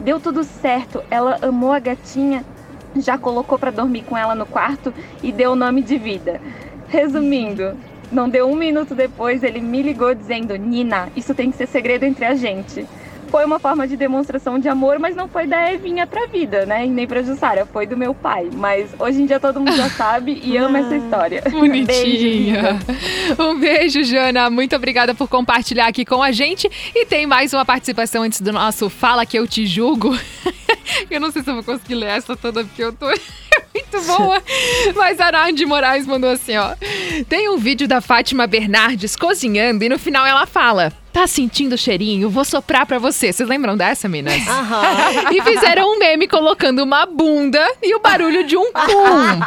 deu 0.00 0.18
tudo 0.18 0.42
certo, 0.42 1.04
ela 1.10 1.38
amou 1.42 1.72
a 1.72 1.78
gatinha, 1.78 2.42
já 2.96 3.18
colocou 3.18 3.58
pra 3.58 3.70
dormir 3.70 4.02
com 4.02 4.16
ela 4.16 4.34
no 4.34 4.46
quarto 4.46 4.92
e 5.22 5.30
deu 5.30 5.52
o 5.52 5.56
nome 5.56 5.82
de 5.82 5.98
vida. 5.98 6.40
Resumindo, 6.88 7.76
não 8.10 8.28
deu 8.28 8.48
um 8.48 8.56
minuto 8.56 8.94
depois, 8.94 9.42
ele 9.42 9.60
me 9.60 9.82
ligou 9.82 10.14
dizendo: 10.14 10.56
Nina, 10.56 11.10
isso 11.14 11.34
tem 11.34 11.50
que 11.50 11.58
ser 11.58 11.68
segredo 11.68 12.04
entre 12.04 12.24
a 12.24 12.34
gente. 12.34 12.86
Foi 13.30 13.44
uma 13.44 13.60
forma 13.60 13.86
de 13.86 13.96
demonstração 13.96 14.58
de 14.58 14.68
amor, 14.68 14.98
mas 14.98 15.14
não 15.14 15.28
foi 15.28 15.46
da 15.46 15.72
Evinha 15.72 16.06
pra 16.06 16.26
vida, 16.26 16.66
né? 16.66 16.84
E 16.84 16.88
nem 16.88 17.06
pra 17.06 17.22
Jussara, 17.22 17.64
foi 17.64 17.86
do 17.86 17.96
meu 17.96 18.12
pai. 18.12 18.50
Mas 18.52 18.90
hoje 18.98 19.22
em 19.22 19.26
dia 19.26 19.38
todo 19.38 19.60
mundo 19.60 19.76
já 19.76 19.88
sabe 19.94 20.40
e 20.42 20.56
ama 20.56 20.80
essa 20.80 20.96
história. 20.96 21.42
Bonitinha. 21.48 22.78
Um 23.38 23.58
beijo, 23.58 24.02
Jana. 24.02 24.50
Muito 24.50 24.74
obrigada 24.74 25.14
por 25.14 25.28
compartilhar 25.28 25.86
aqui 25.86 26.04
com 26.04 26.20
a 26.22 26.32
gente. 26.32 26.68
E 26.94 27.06
tem 27.06 27.26
mais 27.26 27.52
uma 27.52 27.64
participação 27.64 28.24
antes 28.24 28.40
do 28.40 28.52
nosso 28.52 28.90
Fala 28.90 29.24
Que 29.24 29.38
Eu 29.38 29.46
Te 29.46 29.64
Julgo. 29.64 30.18
eu 31.08 31.20
não 31.20 31.30
sei 31.30 31.42
se 31.42 31.50
eu 31.50 31.54
vou 31.54 31.64
conseguir 31.64 31.94
ler 31.94 32.10
essa 32.10 32.36
toda, 32.36 32.64
porque 32.64 32.82
eu 32.82 32.92
tô 32.92 33.06
muito 33.06 34.00
boa. 34.06 34.42
Mas 34.96 35.20
a 35.20 35.30
Nádia 35.30 35.66
Moraes 35.66 36.04
mandou 36.04 36.30
assim, 36.30 36.56
ó. 36.56 36.74
Tem 37.28 37.48
um 37.48 37.56
vídeo 37.56 37.86
da 37.86 38.00
Fátima 38.00 38.46
Bernardes 38.48 39.14
cozinhando 39.14 39.84
e 39.84 39.88
no 39.88 39.98
final 39.98 40.26
ela 40.26 40.46
fala... 40.46 40.92
Tá 41.12 41.26
sentindo 41.26 41.74
o 41.74 41.78
cheirinho? 41.78 42.30
Vou 42.30 42.44
soprar 42.44 42.86
pra 42.86 42.98
você. 42.98 43.32
Vocês 43.32 43.48
lembram 43.48 43.76
dessa, 43.76 44.08
minas? 44.08 44.46
Aham. 44.46 44.80
E 45.30 45.42
fizeram 45.42 45.92
um 45.94 45.98
meme 45.98 46.26
colocando 46.26 46.82
uma 46.82 47.06
bunda 47.06 47.64
e 47.82 47.94
o 47.94 48.00
barulho 48.00 48.44
de 48.44 48.56
um 48.56 48.72
pum. 48.72 49.40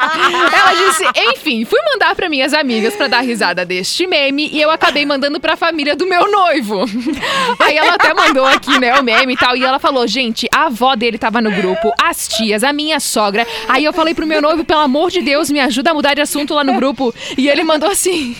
Ela 0.54 0.74
disse, 0.74 1.04
enfim, 1.32 1.66
fui 1.66 1.80
mandar 1.92 2.16
pra 2.16 2.30
minhas 2.30 2.54
amigas 2.54 2.96
pra 2.96 3.08
dar 3.08 3.22
risada 3.22 3.66
deste 3.66 4.08
meme 4.08 4.50
e 4.52 4.62
eu 4.62 4.70
acabei 4.70 5.06
mandando 5.06 5.40
pra 5.40 5.58
família 5.58 5.96
do 5.96 6.06
meu 6.08 6.30
noivo. 6.32 6.86
Aí 7.60 7.78
ela 7.78 7.96
até 7.96 8.14
mandou 8.14 8.46
aqui, 8.46 8.80
né, 8.80 8.98
o 9.00 9.04
meme 9.04 9.34
e 9.34 9.38
tal. 9.38 9.58
E 9.58 9.64
ela 9.64 9.80
falou, 9.80 10.08
gente, 10.08 10.48
a 10.54 10.66
avó 10.66 10.96
dele 10.96 11.18
tava 11.18 11.42
no 11.42 11.52
grupo, 11.52 11.92
as 12.02 12.28
tias, 12.28 12.64
a 12.64 12.72
minha 12.72 13.00
sogra. 13.00 13.46
Aí 13.68 13.84
eu 13.84 13.94
falei 13.94 14.14
pro 14.14 14.26
meu 14.28 14.42
noivo, 14.42 14.64
pelo 14.64 14.82
amor 14.82 15.12
de 15.12 15.22
Deus, 15.22 15.50
me 15.50 15.60
ajuda 15.60 15.92
a 15.92 15.94
mudar 15.94 16.14
de 16.14 16.22
assunto 16.22 16.54
lá 16.54 16.64
no 16.64 16.74
grupo. 16.76 17.14
E 17.38 17.50
ele 17.50 17.64
mandou 17.64 17.90
assim: 17.90 18.36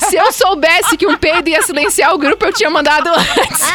se 0.00 0.16
eu 0.16 0.32
soubesse 0.32 0.96
que 0.96 1.06
um 1.06 1.16
peido 1.16 1.48
ia 1.48 1.62
silenciar 1.62 2.14
o 2.14 2.18
grupo, 2.18 2.44
eu 2.46 2.52
tinha 2.58 2.70
mandado 2.70 3.08
antes. 3.08 3.62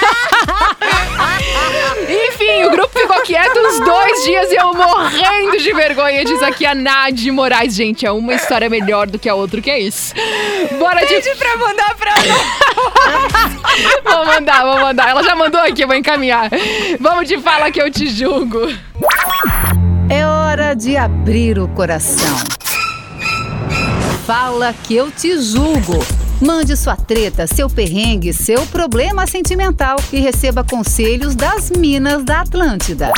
Enfim, 2.28 2.66
o 2.66 2.72
grupo 2.72 3.00
ficou 3.00 3.22
quieto 3.22 3.58
uns 3.58 3.80
dois 3.80 4.24
dias 4.26 4.52
e 4.52 4.56
eu 4.56 4.74
morrendo 4.74 5.58
de 5.58 5.72
vergonha. 5.74 6.26
Diz 6.26 6.44
aqui 6.44 6.66
a 6.66 6.76
Nadi 6.76 7.32
Moraes. 7.32 7.74
Gente, 7.74 8.06
é 8.06 8.12
uma 8.12 8.34
história 8.34 8.70
melhor 8.70 9.08
do 9.08 9.18
que 9.18 9.30
a 9.30 9.36
outra, 9.36 9.62
que 9.62 9.72
é 9.72 9.80
isso. 9.80 10.14
Bora 10.78 11.00
de... 11.06 11.14
Pede 11.14 11.34
pra 11.36 11.56
mandar 11.56 11.96
pra 11.96 12.14
Vou 14.12 14.26
mandar, 14.26 14.66
vou 14.66 14.80
mandar. 14.80 15.10
Ela 15.10 15.24
já 15.24 15.34
mandou 15.36 15.62
aqui, 15.62 15.84
eu 15.84 15.88
vou 15.88 15.96
encaminhar. 15.96 16.50
Vamos 17.00 17.26
de 17.28 17.40
fala 17.40 17.72
que 17.72 17.82
eu 17.82 17.90
te 17.90 18.08
julgo. 18.08 18.68
É 20.10 20.26
hora 20.26 20.74
de 20.74 20.98
abrir 20.98 21.58
o 21.58 21.70
coração. 21.70 22.36
Fala 24.28 24.76
que 24.84 24.94
eu 24.94 25.10
te 25.10 25.40
julgo. 25.40 26.06
Mande 26.46 26.76
sua 26.76 26.98
treta, 26.98 27.48
seu 27.48 27.70
perrengue, 27.70 28.34
seu 28.34 28.68
problema 28.68 29.26
sentimental 29.26 29.96
e 30.12 30.20
receba 30.20 30.62
conselhos 30.62 31.36
das 31.36 31.72
Minas 31.72 32.26
da 32.26 32.42
Atlântida. 32.42 33.14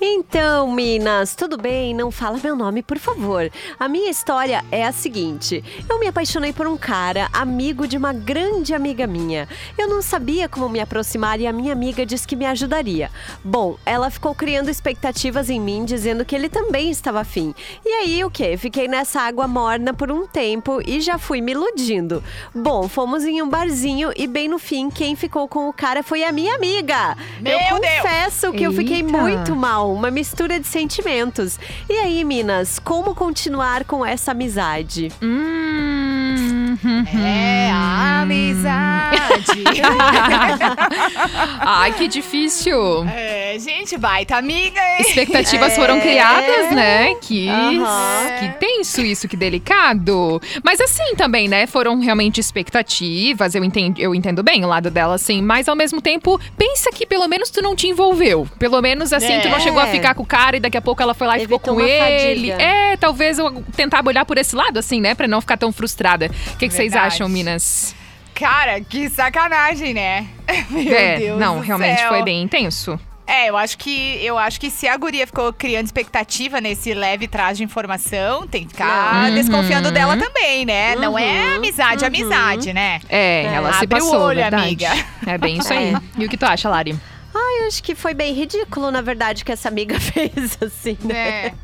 Então, 0.05 0.69
Minas, 0.73 1.37
tudo 1.37 1.57
bem? 1.57 1.95
Não 1.95 2.11
fala 2.11 2.37
meu 2.43 2.57
nome, 2.57 2.83
por 2.83 2.99
favor. 2.99 3.49
A 3.79 3.87
minha 3.87 4.11
história 4.11 4.65
é 4.73 4.85
a 4.85 4.91
seguinte: 4.91 5.62
eu 5.88 6.01
me 6.01 6.09
apaixonei 6.09 6.53
por 6.53 6.67
um 6.67 6.77
cara, 6.77 7.29
amigo 7.33 7.87
de 7.87 7.97
uma 7.97 8.12
grande 8.12 8.75
amiga 8.75 9.07
minha. 9.07 9.49
Eu 9.79 9.88
não 9.88 10.03
sabia 10.03 10.49
como 10.49 10.69
me 10.69 10.81
aproximar 10.81 11.41
e 11.41 11.47
a 11.47 11.53
minha 11.53 11.73
amiga 11.73 12.05
disse 12.05 12.27
que 12.27 12.35
me 12.35 12.45
ajudaria. 12.45 13.12
Bom, 13.45 13.77
ela 13.87 14.11
ficou 14.11 14.35
criando 14.35 14.69
expectativas 14.69 15.49
em 15.49 15.61
mim, 15.61 15.85
dizendo 15.85 16.25
que 16.25 16.35
ele 16.35 16.49
também 16.49 16.91
estava 16.91 17.21
afim. 17.21 17.55
E 17.87 17.88
aí, 17.88 18.25
o 18.25 18.31
que? 18.31 18.57
Fiquei 18.57 18.88
nessa 18.88 19.21
água 19.21 19.47
morna 19.47 19.95
por 19.95 20.11
um 20.11 20.27
tempo 20.27 20.81
e 20.85 21.01
já 21.01 21.17
fui 21.17 21.41
me 21.41 21.53
iludindo. 21.53 22.25
Bom, 22.53 22.88
fomos 22.88 23.23
em 23.23 23.41
um 23.41 23.49
barzinho 23.49 24.11
e 24.17 24.27
bem 24.27 24.49
no 24.49 24.59
fim, 24.59 24.91
quem 24.91 25.15
ficou 25.15 25.47
com 25.47 25.69
o 25.69 25.73
cara 25.73 26.03
foi 26.03 26.25
a 26.25 26.33
minha 26.33 26.57
amiga. 26.57 27.17
Meu 27.41 27.53
eu 27.53 27.79
Deus! 27.79 27.97
confesso 28.03 28.53
que 28.53 28.65
eu 28.65 28.73
fiquei 28.73 29.03
Eita. 29.03 29.17
muito 29.17 29.55
mal, 29.55 29.92
uma 29.93 30.11
mistura 30.11 30.59
de 30.59 30.67
sentimentos. 30.67 31.59
E 31.89 31.93
aí, 31.95 32.25
Minas, 32.25 32.79
como 32.79 33.15
continuar 33.15 33.85
com 33.85 34.05
essa 34.05 34.33
amizade? 34.33 35.11
Hum, 35.23 36.77
É 37.15 37.71
a 37.73 38.23
amizade. 38.23 39.65
Ai, 41.61 41.93
que 41.93 42.09
difícil. 42.09 43.05
É, 43.09 43.42
gente, 43.59 43.97
baita 43.97 44.37
amiga, 44.37 44.81
hein? 44.81 45.01
Expectativas 45.01 45.73
É. 45.73 45.77
foram 45.77 46.01
criadas, 46.01 46.71
né? 46.73 47.15
Que, 47.21 47.49
Aham. 47.49 48.27
que 48.41 48.49
tenso 48.59 49.01
isso, 49.03 49.29
que 49.29 49.37
delicado. 49.37 50.41
Mas 50.65 50.81
assim 50.81 51.15
também, 51.17 51.49
né? 51.49 51.67
Foram 51.67 51.99
realmente 52.01 52.41
expectativas. 52.41 53.55
Eu 53.55 53.65
entendo, 53.65 53.99
eu 54.01 54.15
entendo 54.15 54.43
bem 54.43 54.65
o 54.65 54.69
lado 54.69 54.91
dela, 54.91 55.15
assim. 55.15 55.41
Mas 55.43 55.69
ao 55.69 55.77
mesmo 55.77 56.01
tempo, 56.01 56.41
pensa 56.57 56.91
que 56.91 57.07
pelo 57.07 57.27
menos 57.29 57.51
tu 57.51 57.62
não 57.62 57.75
te 57.77 57.87
envolveu. 57.88 58.47
Pelo 58.59 58.81
menos 58.81 59.12
assim, 59.12 59.41
tu 59.41 59.49
não 59.49 59.57
É. 59.57 59.61
chegou 59.61 59.81
a 59.81 59.87
ficar 59.87 60.15
com 60.15 60.23
o 60.23 60.27
cara 60.27 60.57
e 60.57 60.61
daqui 60.61 60.77
a 60.77 60.83
pouco 60.83 61.03
ela 61.03 61.15
foi 61.15 61.27
lá 61.27 61.37
e 61.37 61.41
ficou 61.41 61.57
Evitou 61.57 61.75
com 61.75 61.81
uma 61.81 61.88
ele. 61.88 62.51
fadiga. 62.51 62.62
É, 62.62 62.97
talvez 62.97 63.38
eu 63.38 63.62
tentar 63.77 64.03
olhar 64.07 64.25
por 64.25 64.38
esse 64.38 64.55
lado, 64.55 64.79
assim, 64.79 65.01
né? 65.01 65.15
Pra 65.15 65.27
não 65.29 65.41
ficar 65.41 65.57
tão 65.57 65.73
frustrada. 65.73 66.31
O 66.55 66.57
que, 66.57 66.69
que 66.69 66.75
vocês 66.75 66.95
acham, 66.95 67.29
Minas? 67.29 67.95
Cara, 68.35 68.81
que 68.81 69.09
sacanagem, 69.11 69.93
né? 69.95 70.27
Meu 70.71 70.95
é, 70.95 71.19
Deus 71.19 71.38
não, 71.41 71.61
realmente 71.61 72.01
céu. 72.01 72.09
foi 72.09 72.23
bem 72.23 72.43
intenso. 72.43 72.99
É, 73.27 73.49
eu 73.49 73.57
acho 73.57 73.79
que 73.79 74.19
eu 74.25 74.37
acho 74.37 74.61
que 74.61 74.69
se 74.69 74.87
a 74.89 74.97
guria 74.97 75.27
ficou 75.27 75.53
criando 75.53 75.85
expectativa 75.87 76.61
nesse 76.61 76.93
leve 76.93 77.29
traje 77.29 77.59
de 77.59 77.65
informação, 77.65 78.47
tem 78.47 78.65
que 78.65 78.71
ficar 78.71 79.29
Uhum. 79.29 79.35
desconfiando 79.35 79.91
dela 79.93 80.17
também, 80.17 80.65
né? 80.65 80.97
Não 80.97 81.17
é 81.19 81.51
Uhum, 81.51 81.57
amizade, 81.57 82.01
uhum. 82.03 82.07
amizade, 82.09 82.73
né? 82.73 83.01
É, 83.09 83.45
ela 83.45 83.73
se 83.75 83.85
Abre 83.85 84.01
passou, 84.01 84.19
o 84.19 84.23
olho, 84.25 84.41
verdade. 84.41 84.65
amiga. 84.65 84.91
É 85.27 85.39
bem 85.39 85.59
isso 85.59 85.73
aí. 85.73 85.93
É. 86.19 86.23
E 86.23 86.27
o 86.27 86.29
que 86.29 86.37
tu 86.37 86.45
acha, 86.45 86.69
Lari? 86.69 86.97
Ai, 87.35 87.66
acho 87.66 87.83
que 87.83 87.95
foi 87.95 88.12
bem 88.14 88.33
ridículo, 88.33 88.90
na 88.90 89.01
verdade, 89.01 89.45
que 89.45 89.53
essa 89.53 89.68
amiga 89.68 89.99
fez, 90.01 90.59
assim, 90.61 90.99
né? 91.03 91.47
É. 91.47 91.55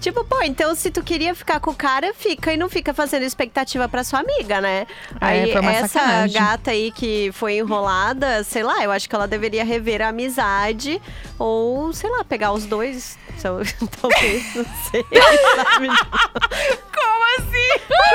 Tipo, 0.00 0.24
pô, 0.24 0.40
então 0.42 0.74
se 0.74 0.90
tu 0.90 1.02
queria 1.02 1.34
ficar 1.34 1.60
com 1.60 1.70
o 1.70 1.74
cara, 1.74 2.14
fica 2.14 2.52
e 2.52 2.56
não 2.56 2.68
fica 2.68 2.94
fazendo 2.94 3.24
expectativa 3.24 3.88
pra 3.88 4.02
sua 4.02 4.20
amiga, 4.20 4.60
né? 4.60 4.86
aí 5.20 5.52
foi 5.52 5.60
uma 5.60 5.72
essa 5.72 5.88
sacanagem. 5.88 6.40
gata 6.40 6.70
aí 6.70 6.90
que 6.90 7.30
foi 7.32 7.58
enrolada, 7.58 8.42
sei 8.44 8.62
lá, 8.62 8.82
eu 8.82 8.90
acho 8.90 9.08
que 9.08 9.14
ela 9.14 9.28
deveria 9.28 9.64
rever 9.64 10.00
a 10.00 10.08
amizade 10.08 11.00
ou, 11.38 11.92
sei 11.92 12.08
lá, 12.10 12.24
pegar 12.24 12.52
os 12.52 12.64
dois. 12.64 13.18
Talvez, 13.38 14.54
não 14.56 14.64
sei. 14.90 15.04
sabe? 15.54 15.86
Como 15.86 17.24
assim? 17.38 17.68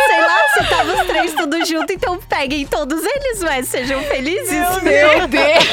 sei 0.07 0.19
lá, 0.21 0.37
se 0.53 0.69
tava 0.69 0.93
os 1.01 1.07
três 1.07 1.33
tudo 1.33 1.65
junto, 1.65 1.93
então 1.93 2.17
peguem 2.17 2.65
todos 2.67 3.01
eles, 3.01 3.41
ué, 3.41 3.63
sejam 3.63 4.01
felizes. 4.03 4.81
Meu 4.81 5.27
Deus! 5.27 5.63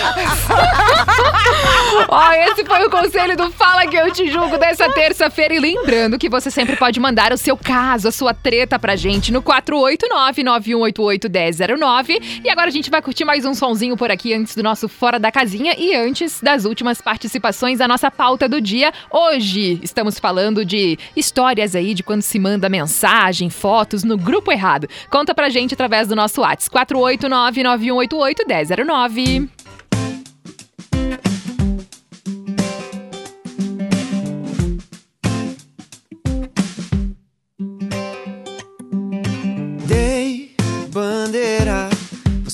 Ó, 2.08 2.28
oh, 2.28 2.32
esse 2.32 2.64
foi 2.64 2.86
o 2.86 2.90
conselho 2.90 3.36
do 3.36 3.50
Fala 3.50 3.86
Que 3.86 3.96
Eu 3.96 4.10
Te 4.12 4.30
Julgo 4.30 4.56
dessa 4.58 4.88
terça-feira. 4.90 5.54
E 5.54 5.58
lembrando 5.58 6.18
que 6.18 6.28
você 6.28 6.50
sempre 6.50 6.76
pode 6.76 7.00
mandar 7.00 7.32
o 7.32 7.36
seu 7.36 7.56
caso, 7.56 8.08
a 8.08 8.12
sua 8.12 8.34
treta 8.34 8.78
pra 8.78 8.96
gente 8.96 9.32
no 9.32 9.42
489-9188-1009. 9.42 12.40
E 12.44 12.50
agora 12.50 12.68
a 12.68 12.72
gente 12.72 12.90
vai 12.90 13.02
curtir 13.02 13.24
mais 13.24 13.44
um 13.44 13.54
sonzinho 13.54 13.96
por 13.96 14.10
aqui 14.10 14.34
antes 14.34 14.54
do 14.54 14.62
nosso 14.62 14.88
Fora 14.88 15.18
da 15.18 15.30
Casinha 15.30 15.74
e 15.78 15.94
antes 15.94 16.40
das 16.40 16.64
últimas 16.64 17.00
participações 17.00 17.78
da 17.78 17.88
nossa 17.88 18.10
pauta 18.10 18.48
do 18.48 18.60
dia. 18.60 18.92
Hoje 19.10 19.78
estamos 19.82 20.18
falando 20.18 20.64
de 20.64 20.98
histórias 21.16 21.74
aí 21.74 21.94
de 21.94 22.02
quando 22.02 22.22
se 22.22 22.38
manda 22.38 22.68
mensagem, 22.68 23.50
fotos 23.50 24.04
no 24.04 24.16
grupo 24.16 24.52
errado. 24.52 24.88
Conta 25.10 25.34
pra 25.34 25.48
gente 25.48 25.74
através 25.74 26.08
do 26.08 26.16
nosso 26.16 26.40
WhatsApp 26.40 26.70
489 26.70 27.62
9188 27.62 28.46
1009. 28.46 29.59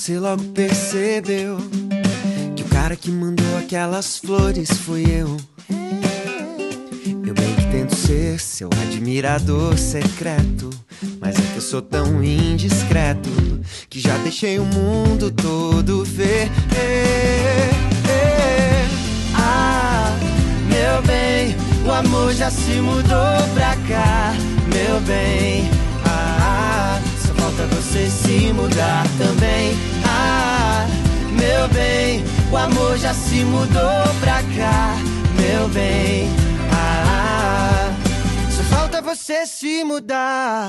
Você 0.07 0.21
logo 0.21 0.45
percebeu 0.53 1.59
que 2.55 2.63
o 2.63 2.67
cara 2.67 2.95
que 2.95 3.11
mandou 3.11 3.59
aquelas 3.59 4.17
flores 4.17 4.71
fui 4.71 5.03
eu. 5.03 5.37
Eu 7.27 7.35
bem 7.35 7.53
que 7.57 7.67
tento 7.73 7.97
ser 7.97 8.39
seu 8.39 8.71
admirador 8.85 9.77
secreto, 9.77 10.71
mas 11.21 11.35
é 11.37 11.43
que 11.43 11.57
eu 11.57 11.61
sou 11.61 11.83
tão 11.83 12.23
indiscreto 12.23 13.29
que 13.91 13.99
já 13.99 14.17
deixei 14.19 14.61
o 14.61 14.65
mundo 14.65 15.29
todo 15.33 16.05
ver. 16.05 16.53
Ah, 19.35 20.17
meu 20.69 21.03
bem, 21.03 21.57
o 21.85 21.91
amor 21.91 22.33
já 22.33 22.49
se 22.49 22.81
mudou 22.81 23.43
pra 23.55 23.75
cá, 23.89 24.33
meu 24.73 25.01
bem. 25.01 25.69
Ah, 26.05 27.01
só 27.27 27.35
falta 27.35 27.67
você 27.75 28.09
se 28.09 28.53
mudar 28.53 29.05
também. 29.19 29.96
Meu 31.39 31.57
meu 31.67 31.75
bem, 31.75 32.25
o 32.53 32.57
amor 32.57 32.97
já 32.97 33.13
se 33.13 33.45
mudou 33.45 34.15
pra 34.21 34.43
cá, 34.57 34.95
meu 35.35 35.69
bem. 35.69 36.29
Ah, 36.73 37.91
só 38.51 38.63
falta 38.65 39.03
você 39.03 39.45
se 39.47 39.83
mudar. 39.83 40.69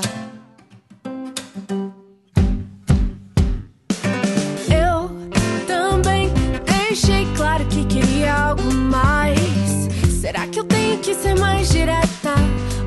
Eu 4.68 5.10
também 5.66 6.32
deixei 6.64 7.26
claro 7.36 7.64
que 7.66 7.84
queria 7.84 8.34
algo 8.34 8.74
mais. 8.74 9.38
Será 10.20 10.46
que 10.48 10.58
eu 10.58 10.64
tenho 10.64 10.98
que 10.98 11.14
ser 11.14 11.38
mais 11.38 11.68
direta? 11.68 12.34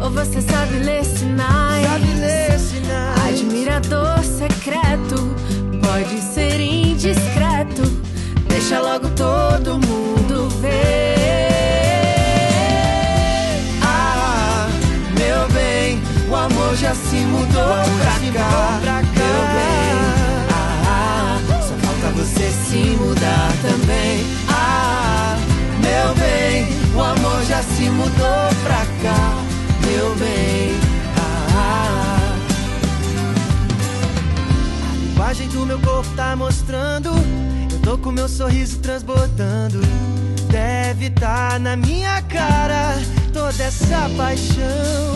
Ou 0.02 0.10
você 0.10 0.42
sabe 0.42 0.80
ler 0.80 1.06
sinais? 1.06 1.86
Sabe 1.88 2.14
ler 2.16 2.60
sinais. 2.60 3.40
Admirador 3.40 4.22
secreto, 4.24 5.34
pode 5.92 6.22
ser 6.22 6.62
indiscreto. 6.62 7.82
Deixa 8.48 8.80
logo 8.80 9.10
todo 9.10 9.74
mundo 9.74 10.50
ver. 10.62 11.18
Ah, 13.84 14.70
meu 15.20 15.50
bem, 15.50 16.02
o 16.30 16.36
amor 16.36 16.76
já 16.78 16.96
se 16.96 17.18
mudou 17.18 17.84
pra 18.00 18.14
cá, 18.40 18.80
meu 19.18 19.42
bem. 19.58 19.92
Ah, 20.88 21.40
só 21.62 21.76
falta 21.86 22.08
você 22.16 22.50
se 22.50 22.96
mudar 22.98 23.52
também. 23.62 24.26
Ah, 24.48 25.36
meu 25.82 26.16
bem, 26.16 26.68
o 26.96 27.02
amor 27.02 27.44
já 27.44 27.62
se 27.62 27.90
mudou 27.90 28.51
do 35.48 35.66
meu 35.66 35.80
corpo 35.80 36.10
tá 36.16 36.36
mostrando. 36.36 37.10
Eu 37.72 37.80
tô 37.80 37.98
com 37.98 38.12
meu 38.12 38.28
sorriso 38.28 38.80
transbordando. 38.80 39.80
Deve 40.50 41.10
tá 41.12 41.58
na 41.60 41.76
minha 41.76 42.22
cara 42.24 42.98
toda 43.34 43.64
essa 43.64 44.10
paixão. 44.18 45.16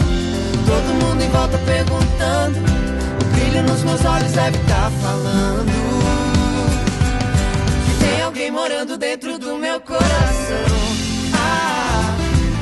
Todo 0.66 1.06
mundo 1.06 1.22
em 1.22 1.30
volta 1.30 1.58
perguntando. 1.60 2.58
O 3.22 3.26
brilho 3.36 3.64
nos 3.64 3.84
meus 3.84 4.06
olhos 4.06 4.32
deve 4.32 4.58
tá 4.60 4.92
falando. 5.02 5.72
Que 7.86 8.06
tem 8.06 8.22
alguém 8.22 8.52
morando 8.52 8.98
dentro 8.98 9.38
do 9.38 9.58
meu 9.58 9.80
coração. 9.82 10.76
Ah, 11.34 12.16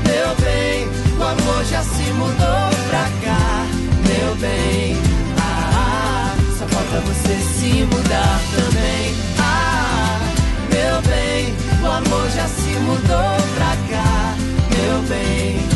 meu 0.06 0.36
bem, 0.44 0.88
o 1.18 1.24
amor 1.24 1.64
já 1.66 1.84
se 1.84 2.12
mudou 2.14 2.70
pra 2.90 3.04
cá, 3.24 3.66
meu 4.08 4.36
bem. 4.36 4.98
Ah, 5.40 6.36
só 6.58 6.68
falta 6.68 7.00
você 7.02 7.23
se 7.64 7.86
mudar 7.86 8.42
também. 8.52 9.16
Ah, 9.40 10.20
meu 10.70 11.02
bem, 11.04 11.54
o 11.82 11.86
amor 11.86 12.30
já 12.30 12.46
se 12.46 12.72
mudou 12.80 13.38
pra 13.56 13.78
cá, 13.90 14.36
meu 14.70 15.02
bem. 15.04 15.73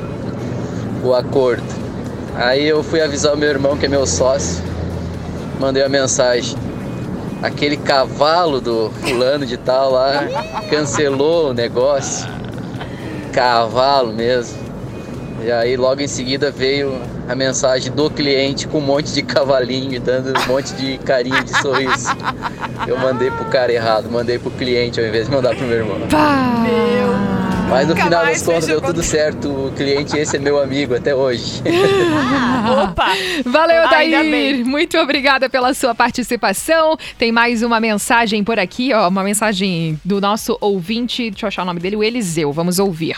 o 1.03 1.13
acordo. 1.13 1.63
Aí 2.35 2.65
eu 2.65 2.81
fui 2.81 3.01
avisar 3.01 3.33
o 3.33 3.37
meu 3.37 3.49
irmão, 3.49 3.77
que 3.77 3.85
é 3.85 3.89
meu 3.89 4.07
sócio, 4.07 4.63
mandei 5.59 5.83
a 5.83 5.89
mensagem. 5.89 6.57
Aquele 7.43 7.75
cavalo 7.75 8.61
do 8.61 8.89
fulano 9.01 9.45
de 9.45 9.57
tal 9.57 9.91
lá 9.91 10.25
cancelou 10.69 11.49
o 11.49 11.53
negócio. 11.53 12.27
Cavalo 13.33 14.13
mesmo. 14.13 14.64
E 15.45 15.51
aí 15.51 15.77
logo 15.77 16.01
em 16.01 16.07
seguida 16.07 16.49
veio 16.49 16.99
a 17.29 17.35
mensagem 17.35 17.91
do 17.91 18.09
cliente 18.09 18.67
com 18.67 18.79
um 18.79 18.81
monte 18.81 19.13
de 19.13 19.21
cavalinho, 19.21 20.01
dando 20.01 20.33
um 20.35 20.45
monte 20.47 20.73
de 20.73 20.97
carinho 20.97 21.43
de 21.43 21.55
sorriso. 21.61 22.09
Eu 22.87 22.97
mandei 22.97 23.29
pro 23.29 23.45
cara 23.45 23.71
errado, 23.71 24.09
mandei 24.09 24.39
pro 24.39 24.49
cliente 24.49 24.99
ao 24.99 25.05
invés 25.05 25.27
de 25.27 25.35
mandar 25.35 25.55
pro 25.55 25.67
meu 25.67 25.77
irmão. 25.77 25.99
Mas 27.69 27.87
no 27.87 27.93
Nunca 27.93 28.05
final 28.05 28.25
das 28.25 28.41
contas 28.41 28.65
deu 28.65 28.81
tudo 28.81 29.03
certo. 29.03 29.49
O 29.49 29.71
cliente 29.71 30.17
esse 30.17 30.35
é 30.35 30.39
meu 30.39 30.59
amigo 30.59 30.95
até 30.95 31.13
hoje. 31.13 31.61
Opa! 32.83 33.13
Valeu, 33.45 33.87
Dair. 33.87 34.65
Muito 34.65 34.97
obrigada 34.97 35.47
pela 35.47 35.75
sua 35.75 35.93
participação. 35.93 36.97
Tem 37.19 37.31
mais 37.31 37.61
uma 37.61 37.79
mensagem 37.79 38.43
por 38.43 38.57
aqui, 38.57 38.91
ó. 38.93 39.07
Uma 39.07 39.23
mensagem 39.23 39.99
do 40.03 40.19
nosso 40.19 40.57
ouvinte. 40.59 41.29
Deixa 41.29 41.45
eu 41.45 41.47
achar 41.49 41.61
o 41.61 41.65
nome 41.65 41.79
dele, 41.79 41.97
o 41.97 42.03
Eliseu. 42.03 42.51
Vamos 42.51 42.79
ouvir. 42.79 43.15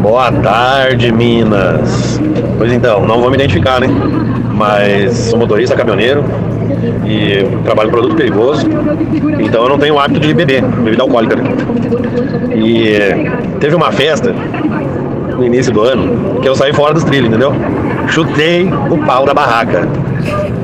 Boa 0.00 0.30
tarde, 0.30 1.12
Minas. 1.12 2.20
Pois 2.58 2.72
então, 2.72 3.06
não 3.06 3.20
vou 3.20 3.30
me 3.30 3.36
identificar, 3.36 3.80
né? 3.80 3.88
Mas 4.52 5.14
sou 5.14 5.38
motorista 5.38 5.74
caminhoneiro 5.74 6.24
e 7.04 7.44
trabalho 7.64 7.88
em 7.88 7.92
produto 7.92 8.14
perigoso. 8.14 8.66
Então 9.40 9.62
eu 9.62 9.68
não 9.68 9.78
tenho 9.78 9.94
o 9.94 9.98
hábito 9.98 10.20
de 10.20 10.32
beber, 10.32 10.62
bebida 10.62 11.02
alcoólica. 11.02 11.36
E 12.54 12.96
teve 13.58 13.74
uma 13.74 13.90
festa 13.90 14.32
no 15.36 15.44
início 15.44 15.72
do 15.72 15.82
ano 15.82 16.40
que 16.40 16.48
eu 16.48 16.54
saí 16.54 16.72
fora 16.72 16.94
dos 16.94 17.04
trilhos, 17.04 17.28
entendeu? 17.28 17.52
Chutei 18.08 18.70
o 18.90 18.98
pau 18.98 19.24
da 19.24 19.34
barraca. 19.34 19.88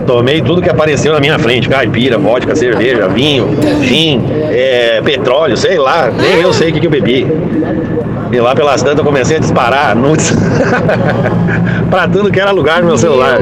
Tomei 0.06 0.40
tudo 0.40 0.62
que 0.62 0.70
apareceu 0.70 1.12
na 1.12 1.20
minha 1.20 1.38
frente: 1.38 1.68
caipira, 1.68 2.18
vodka, 2.18 2.54
cerveja, 2.54 3.08
vinho, 3.08 3.48
gin, 3.82 4.24
é, 4.50 5.00
petróleo, 5.02 5.56
sei 5.56 5.78
lá, 5.78 6.10
nem 6.10 6.40
eu 6.40 6.52
sei 6.52 6.70
o 6.70 6.72
que, 6.72 6.80
que 6.80 6.86
eu 6.86 6.90
bebi. 6.90 7.26
E 8.32 8.40
lá 8.40 8.54
pelas 8.54 8.82
tantas 8.82 8.98
eu 8.98 9.04
comecei 9.04 9.36
a 9.36 9.40
disparar 9.40 9.96
nudes 9.96 10.32
pra 11.90 12.06
tudo 12.06 12.30
que 12.30 12.40
era 12.40 12.52
lugar 12.52 12.80
no 12.80 12.86
meu 12.86 12.98
celular. 12.98 13.38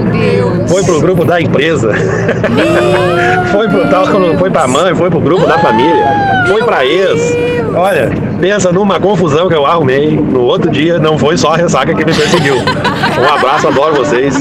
Foi 0.67 0.83
pro 0.83 1.01
grupo 1.01 1.25
da 1.25 1.41
empresa. 1.41 1.93
foi 3.53 3.69
pro 3.69 3.89
tal, 3.89 4.07
foi 4.39 4.51
pra 4.51 4.67
mãe, 4.67 4.95
foi 4.95 5.11
pro 5.11 5.21
grupo 5.21 5.47
da 5.47 5.59
família, 5.59 6.07
foi 6.49 6.63
pra 6.63 6.85
ex. 6.87 7.37
Olha, 7.75 8.11
pensa 8.41 8.73
numa 8.73 8.99
confusão 9.01 9.49
que 9.49 9.55
eu 9.55 9.67
arrumei. 9.67 10.17
No 10.17 10.43
outro 10.43 10.71
dia 10.71 10.99
não 10.99 11.19
foi 11.19 11.37
só 11.37 11.55
a 11.55 11.57
ressaca 11.57 11.95
que 11.95 12.05
me 12.05 12.15
perseguiu. 12.15 12.57
Um 12.57 13.35
abraço, 13.35 13.69
adoro 13.69 13.97
vocês. 13.97 14.37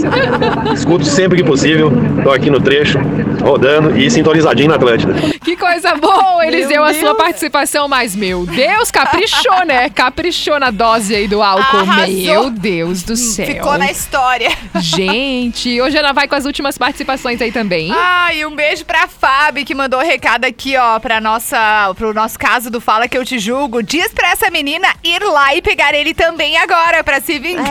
Escuto 0.74 1.06
sempre 1.06 1.38
que 1.38 1.43
possível. 1.43 1.91
Tô 2.24 2.32
aqui 2.32 2.50
no 2.50 2.60
trecho, 2.60 3.00
rodando 3.41 3.98
e 3.98 4.10
sintonizadinho 4.10 4.70
na 4.70 4.76
Atlântida. 4.76 5.14
Que 5.43 5.56
coisa 5.56 5.95
boa, 5.95 6.45
Eliseu, 6.45 6.84
a 6.84 6.93
sua 6.93 7.16
participação. 7.16 7.88
Mas, 7.88 8.16
meu 8.16 8.45
Deus, 8.45 8.91
caprichou, 8.91 9.66
né? 9.66 9.89
Caprichou 9.89 10.60
na 10.60 10.72
dose 10.72 11.16
aí 11.16 11.28
do 11.28 11.41
álcool. 11.41 11.78
Arrasou. 11.78 12.16
Meu 12.16 12.50
Deus 12.50 13.04
do 13.04 13.16
céu. 13.16 13.45
Ficou 13.45 13.78
na 13.78 13.89
história. 13.91 14.52
Gente, 14.76 15.82
hoje 15.82 15.98
ela 15.98 16.12
vai 16.12 16.28
com 16.28 16.36
as 16.36 16.45
últimas 16.45 16.78
participações 16.78 17.41
aí 17.41 17.52
também. 17.52 17.91
Ai, 17.91 18.45
um 18.45 18.56
beijo 18.56 18.86
pra 18.86 19.08
Fábio, 19.08 19.66
que 19.66 19.74
mandou 19.74 20.00
recado 20.00 20.45
aqui, 20.45 20.76
ó, 20.78 21.00
pra 21.00 21.20
nossa, 21.22 21.93
pro 21.95 22.14
nosso 22.14 22.38
caso 22.38 22.70
do 22.70 22.80
Fala 22.80 23.08
Que 23.08 23.18
Eu 23.18 23.26
Te 23.26 23.39
Julgo. 23.39 23.82
Diz 23.88 24.12
pra 24.12 24.32
essa 24.32 24.52
menina 24.52 24.86
ir 25.02 25.24
lá 25.24 25.56
e 25.56 25.62
pegar 25.62 25.94
ele 25.94 26.14
também 26.14 26.58
agora, 26.58 27.02
pra 27.06 27.22
se 27.22 27.40
vingar. 27.40 27.66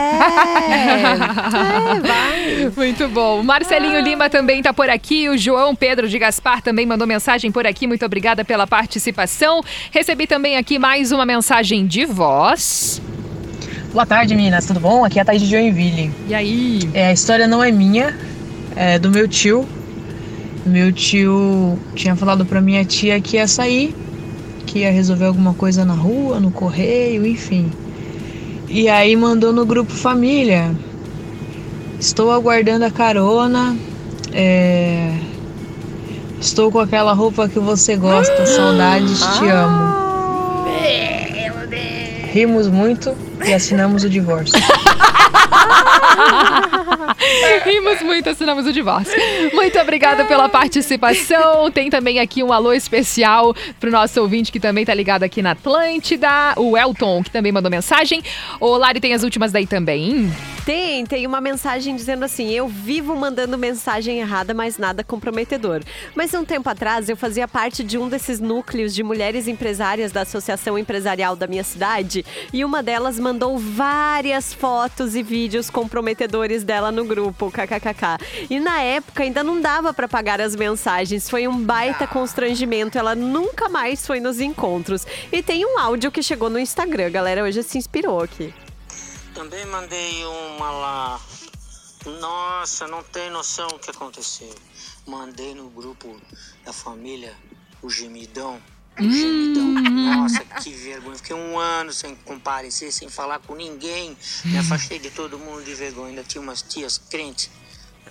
É, 0.67 1.99
vai. 1.99 2.71
Muito 2.75 3.07
bom. 3.07 3.41
O 3.41 3.43
Marcelinho 3.43 4.01
Lima 4.01 4.27
também 4.27 4.63
tá 4.63 4.73
por 4.73 4.89
aqui. 4.89 5.29
O 5.29 5.37
João 5.37 5.75
Pedro 5.75 6.09
de 6.09 6.17
Gaspar 6.17 6.63
também 6.63 6.87
mandou 6.87 7.05
mensagem 7.05 7.51
por 7.51 7.67
aqui. 7.67 7.85
Muito 7.85 8.03
obrigada 8.03 8.43
pela 8.43 8.65
participação. 8.65 9.61
Recebi 9.91 10.25
também 10.25 10.57
aqui 10.57 10.79
mais 10.79 11.11
uma 11.11 11.23
mensagem 11.23 11.85
de 11.85 12.03
voz. 12.03 12.99
Boa 13.93 14.05
tarde, 14.05 14.33
meninas. 14.33 14.65
Tudo 14.65 14.79
bom? 14.79 15.05
Aqui 15.05 15.19
é 15.19 15.21
a 15.21 15.25
Thaís 15.25 15.43
de 15.43 15.47
Joinville. 15.47 16.11
E 16.27 16.33
aí? 16.33 16.79
É, 16.95 17.09
a 17.09 17.13
história 17.13 17.47
não 17.47 17.63
é 17.63 17.71
minha, 17.71 18.17
é 18.75 18.97
do 18.97 19.11
meu 19.11 19.27
tio. 19.27 19.69
Meu 20.65 20.91
tio 20.91 21.77
tinha 21.93 22.15
falado 22.15 22.43
pra 22.43 22.59
minha 22.59 22.83
tia 22.83 23.21
que 23.21 23.37
ia 23.37 23.47
sair, 23.47 23.95
que 24.77 24.83
ia 24.83 24.91
resolver 24.91 25.25
alguma 25.25 25.55
coisa 25.55 25.83
na 25.83 25.95
rua, 25.95 26.39
no 26.39 26.51
correio, 26.51 27.25
enfim. 27.25 27.71
E 28.69 28.87
aí 28.87 29.15
mandou 29.15 29.51
no 29.51 29.65
grupo 29.65 29.91
família. 29.91 30.71
Estou 31.99 32.31
aguardando 32.31 32.85
a 32.85 32.91
carona. 32.91 33.75
É... 34.31 35.17
Estou 36.39 36.71
com 36.71 36.79
aquela 36.79 37.13
roupa 37.13 37.49
que 37.49 37.57
você 37.59 37.95
gosta. 37.95 38.45
Saudades, 38.45 39.19
te 39.19 39.47
amo. 39.49 39.97
Rimos 42.31 42.67
muito 42.67 43.15
e 43.43 43.53
assinamos 43.53 44.03
o 44.03 44.09
divórcio. 44.09 44.61
Rimos 47.65 48.01
muito, 48.01 48.29
assinamos 48.29 48.65
o 48.65 48.73
divórcio. 48.73 49.13
Muito 49.53 49.79
obrigada 49.79 50.25
pela 50.25 50.49
participação. 50.49 51.71
Tem 51.71 51.89
também 51.89 52.19
aqui 52.19 52.43
um 52.43 52.51
alô 52.51 52.73
especial 52.73 53.55
pro 53.79 53.91
nosso 53.91 54.21
ouvinte 54.21 54.51
que 54.51 54.59
também 54.59 54.85
tá 54.85 54.93
ligado 54.93 55.23
aqui 55.23 55.41
na 55.41 55.51
Atlântida, 55.51 56.53
o 56.57 56.77
Elton, 56.77 57.23
que 57.23 57.31
também 57.31 57.51
mandou 57.51 57.71
mensagem. 57.71 58.21
Ô, 58.59 58.77
Lari, 58.77 58.99
tem 58.99 59.13
as 59.13 59.23
últimas 59.23 59.51
daí 59.51 59.65
também? 59.65 60.31
Tem, 60.67 61.05
tem 61.05 61.25
uma 61.25 61.39
mensagem 61.39 61.95
dizendo 61.95 62.25
assim: 62.25 62.51
eu 62.51 62.67
vivo 62.67 63.15
mandando 63.15 63.57
mensagem 63.57 64.19
errada, 64.19 64.53
mas 64.53 64.77
nada 64.77 65.01
comprometedor. 65.01 65.81
Mas 66.13 66.33
um 66.33 66.43
tempo 66.43 66.69
atrás 66.69 67.07
eu 67.07 67.15
fazia 67.15 67.47
parte 67.47 67.85
de 67.85 67.97
um 67.97 68.09
desses 68.09 68.41
núcleos 68.41 68.93
de 68.93 69.01
mulheres 69.01 69.47
empresárias 69.47 70.11
da 70.11 70.23
Associação 70.23 70.77
Empresarial 70.77 71.37
da 71.37 71.47
minha 71.47 71.63
cidade 71.63 72.25
e 72.51 72.65
uma 72.65 72.83
delas 72.83 73.17
mandou 73.17 73.57
várias 73.57 74.53
fotos 74.53 75.15
e 75.15 75.23
vídeos 75.23 75.69
comprometedores 75.69 76.65
dela 76.65 76.91
no 76.97 77.05
grupo, 77.05 77.51
kkkk. 77.51 78.17
E 78.49 78.59
na 78.59 78.81
época 78.81 79.21
ainda 79.21 79.43
não 79.43 79.61
dava 79.61 79.93
para 79.93 80.07
pagar 80.07 80.41
as 80.41 80.55
mensagens, 80.55 81.29
foi 81.29 81.47
um 81.47 81.63
baita 81.63 82.07
constrangimento. 82.07 82.97
Ela 82.97 83.13
nunca 83.13 83.69
mais 83.69 84.05
foi 84.05 84.19
nos 84.19 84.41
encontros. 84.41 85.05
E 85.31 85.43
tem 85.43 85.63
um 85.63 85.77
áudio 85.77 86.11
que 86.11 86.23
chegou 86.23 86.49
no 86.49 86.57
Instagram, 86.57 87.11
galera 87.11 87.43
hoje 87.43 87.61
se 87.61 87.77
inspirou 87.77 88.21
aqui. 88.21 88.53
Também 89.35 89.63
mandei 89.67 90.25
uma 90.25 90.71
lá. 90.71 91.21
Nossa, 92.19 92.87
não 92.87 93.03
tem 93.03 93.29
noção 93.29 93.67
o 93.67 93.79
que 93.79 93.91
aconteceu. 93.91 94.53
Mandei 95.05 95.53
no 95.53 95.69
grupo 95.69 96.19
da 96.65 96.73
família 96.73 97.35
o 97.81 97.89
gemidão. 97.89 98.59
O 98.99 99.03
gemidão. 99.03 99.67
Nossa, 99.67 100.43
que 100.61 100.71
vergonha. 100.71 101.15
Fiquei 101.15 101.35
um 101.35 101.57
ano 101.57 101.93
sem 101.93 102.15
comparecer, 102.15 102.91
sem 102.91 103.09
falar 103.09 103.39
com 103.39 103.55
ninguém. 103.55 104.17
Me 104.45 104.57
afastei 104.57 104.99
de 104.99 105.09
todo 105.11 105.37
mundo 105.37 105.63
de 105.63 105.73
vergonha. 105.75 106.09
Ainda 106.09 106.23
tinha 106.23 106.41
umas 106.41 106.61
tias 106.61 106.97
crentes. 106.97 107.49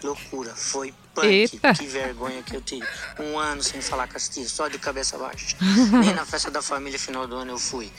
Loucura. 0.02 0.54
Foi 0.54 0.94
punk. 1.16 1.26
Eita. 1.26 1.72
Que 1.74 1.86
vergonha 1.86 2.42
que 2.42 2.54
eu 2.54 2.60
tive. 2.60 2.86
Um 3.18 3.38
ano 3.38 3.62
sem 3.62 3.80
falar 3.80 4.06
com 4.06 4.16
as 4.16 4.28
tias, 4.28 4.50
só 4.52 4.68
de 4.68 4.78
cabeça 4.78 5.16
baixa. 5.16 5.56
Nem 6.00 6.12
na 6.14 6.24
festa 6.26 6.50
da 6.50 6.60
família 6.62 6.98
final 6.98 7.26
do 7.26 7.34
ano 7.36 7.52
eu 7.52 7.58
fui. 7.58 7.90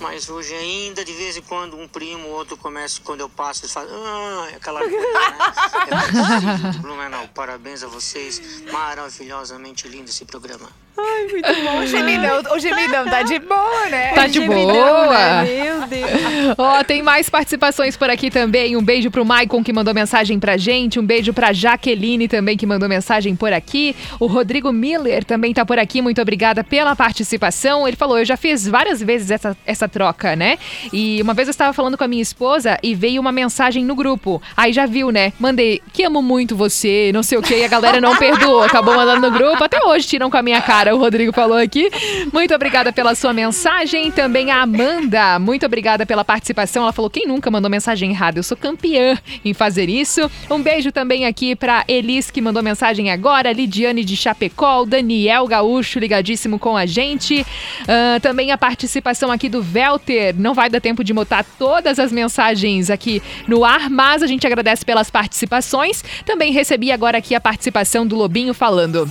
Mas 0.00 0.28
hoje 0.30 0.54
ainda, 0.54 1.04
de 1.04 1.12
vez 1.12 1.36
em 1.36 1.42
quando, 1.42 1.78
um 1.78 1.86
primo, 1.86 2.28
outro 2.28 2.56
começa, 2.56 3.00
quando 3.04 3.20
eu 3.20 3.28
passo, 3.28 3.62
eles 3.62 3.72
falam, 3.72 3.90
ah, 3.94 4.48
aquela 4.56 4.80
coisa, 4.88 4.96
né? 4.96 6.74
É 6.74 6.78
Blumenau, 6.78 7.28
parabéns 7.34 7.82
a 7.82 7.86
vocês. 7.88 8.62
Maravilhosamente 8.72 9.86
lindo 9.88 10.08
esse 10.10 10.24
programa. 10.24 10.68
Ai, 10.98 11.26
muito 11.26 11.48
bom. 11.64 11.78
O 11.80 11.86
gemidão, 11.86 12.42
o 12.54 12.58
gemidão 12.58 13.04
tá 13.06 13.22
de 13.22 13.38
boa, 13.38 13.86
né? 13.88 14.12
Tá 14.12 14.26
de 14.26 14.34
Gemidão, 14.34 14.66
boa. 14.66 15.42
né? 15.42 15.44
Meu 15.44 15.88
Deus. 15.88 16.54
Ó, 16.58 16.84
tem 16.84 17.02
mais 17.02 17.30
participações 17.30 17.96
por 17.96 18.10
aqui 18.10 18.30
também. 18.30 18.76
Um 18.76 18.82
beijo 18.84 19.10
pro 19.10 19.24
Maicon 19.24 19.64
que 19.64 19.72
mandou 19.72 19.94
mensagem 19.94 20.38
pra 20.38 20.58
gente. 20.58 21.00
Um 21.00 21.06
beijo 21.06 21.32
pra 21.32 21.52
Jaqueline 21.52 22.28
também 22.28 22.58
que 22.62 22.66
mandou 22.66 22.88
mensagem 22.88 23.34
por 23.34 23.52
aqui. 23.52 23.96
O 24.20 24.26
Rodrigo 24.26 24.70
Miller 24.70 25.24
também 25.24 25.52
tá 25.52 25.66
por 25.66 25.80
aqui. 25.80 26.00
Muito 26.00 26.22
obrigada 26.22 26.62
pela 26.62 26.94
participação. 26.94 27.88
Ele 27.88 27.96
falou: 27.96 28.20
Eu 28.20 28.24
já 28.24 28.36
fiz 28.36 28.68
várias 28.68 29.02
vezes 29.02 29.32
essa, 29.32 29.56
essa 29.66 29.88
troca, 29.88 30.36
né? 30.36 30.58
E 30.92 31.20
uma 31.20 31.34
vez 31.34 31.48
eu 31.48 31.50
estava 31.50 31.72
falando 31.72 31.98
com 31.98 32.04
a 32.04 32.06
minha 32.08 32.22
esposa 32.22 32.78
e 32.80 32.94
veio 32.94 33.20
uma 33.20 33.32
mensagem 33.32 33.84
no 33.84 33.96
grupo. 33.96 34.40
Aí 34.56 34.72
já 34.72 34.86
viu, 34.86 35.10
né? 35.10 35.32
Mandei 35.40 35.82
que 35.92 36.04
amo 36.04 36.22
muito 36.22 36.54
você, 36.54 37.10
não 37.12 37.24
sei 37.24 37.36
o 37.36 37.42
que. 37.42 37.52
E 37.52 37.64
a 37.64 37.68
galera 37.68 38.00
não 38.00 38.16
perdoou. 38.16 38.62
Acabou 38.62 38.94
mandando 38.94 39.28
no 39.28 39.36
grupo. 39.36 39.64
Até 39.64 39.82
hoje 39.84 40.06
tiram 40.06 40.30
com 40.30 40.36
a 40.36 40.42
minha 40.42 40.62
cara. 40.62 40.94
O 40.94 40.98
Rodrigo 41.00 41.32
falou 41.32 41.58
aqui. 41.58 41.90
Muito 42.32 42.54
obrigada 42.54 42.92
pela 42.92 43.16
sua 43.16 43.32
mensagem. 43.32 44.12
Também 44.12 44.52
a 44.52 44.62
Amanda. 44.62 45.40
Muito 45.40 45.66
obrigada 45.66 46.06
pela 46.06 46.24
participação. 46.24 46.84
Ela 46.84 46.92
falou: 46.92 47.10
quem 47.10 47.26
nunca 47.26 47.50
mandou 47.50 47.68
mensagem 47.68 48.10
errada? 48.10 48.38
Eu 48.38 48.44
sou 48.44 48.56
campeã 48.56 49.18
em 49.44 49.52
fazer 49.52 49.88
isso. 49.88 50.30
Um 50.48 50.62
beijo 50.62 50.92
também 50.92 51.26
aqui 51.26 51.56
pra 51.56 51.84
Elis, 51.88 52.30
que 52.30 52.40
mandou 52.40 52.51
mensagem 52.60 53.10
agora. 53.10 53.52
Lidiane 53.52 54.04
de 54.04 54.16
Chapecó. 54.16 54.84
Daniel 54.84 55.46
Gaúcho 55.46 55.98
ligadíssimo 55.98 56.58
com 56.58 56.76
a 56.76 56.84
gente. 56.84 57.46
Ah, 57.88 58.18
também 58.20 58.50
a 58.50 58.58
participação 58.58 59.30
aqui 59.30 59.48
do 59.48 59.62
Velter. 59.62 60.34
Não 60.36 60.52
vai 60.52 60.68
dar 60.68 60.80
tempo 60.80 61.04
de 61.04 61.12
botar 61.14 61.44
todas 61.58 61.98
as 61.98 62.10
mensagens 62.12 62.90
aqui 62.90 63.22
no 63.46 63.64
ar, 63.64 63.88
mas 63.88 64.22
a 64.22 64.26
gente 64.26 64.46
agradece 64.46 64.84
pelas 64.84 65.10
participações. 65.10 66.04
Também 66.26 66.52
recebi 66.52 66.90
agora 66.90 67.18
aqui 67.18 67.34
a 67.34 67.40
participação 67.40 68.06
do 68.06 68.16
Lobinho 68.16 68.52
falando. 68.52 69.10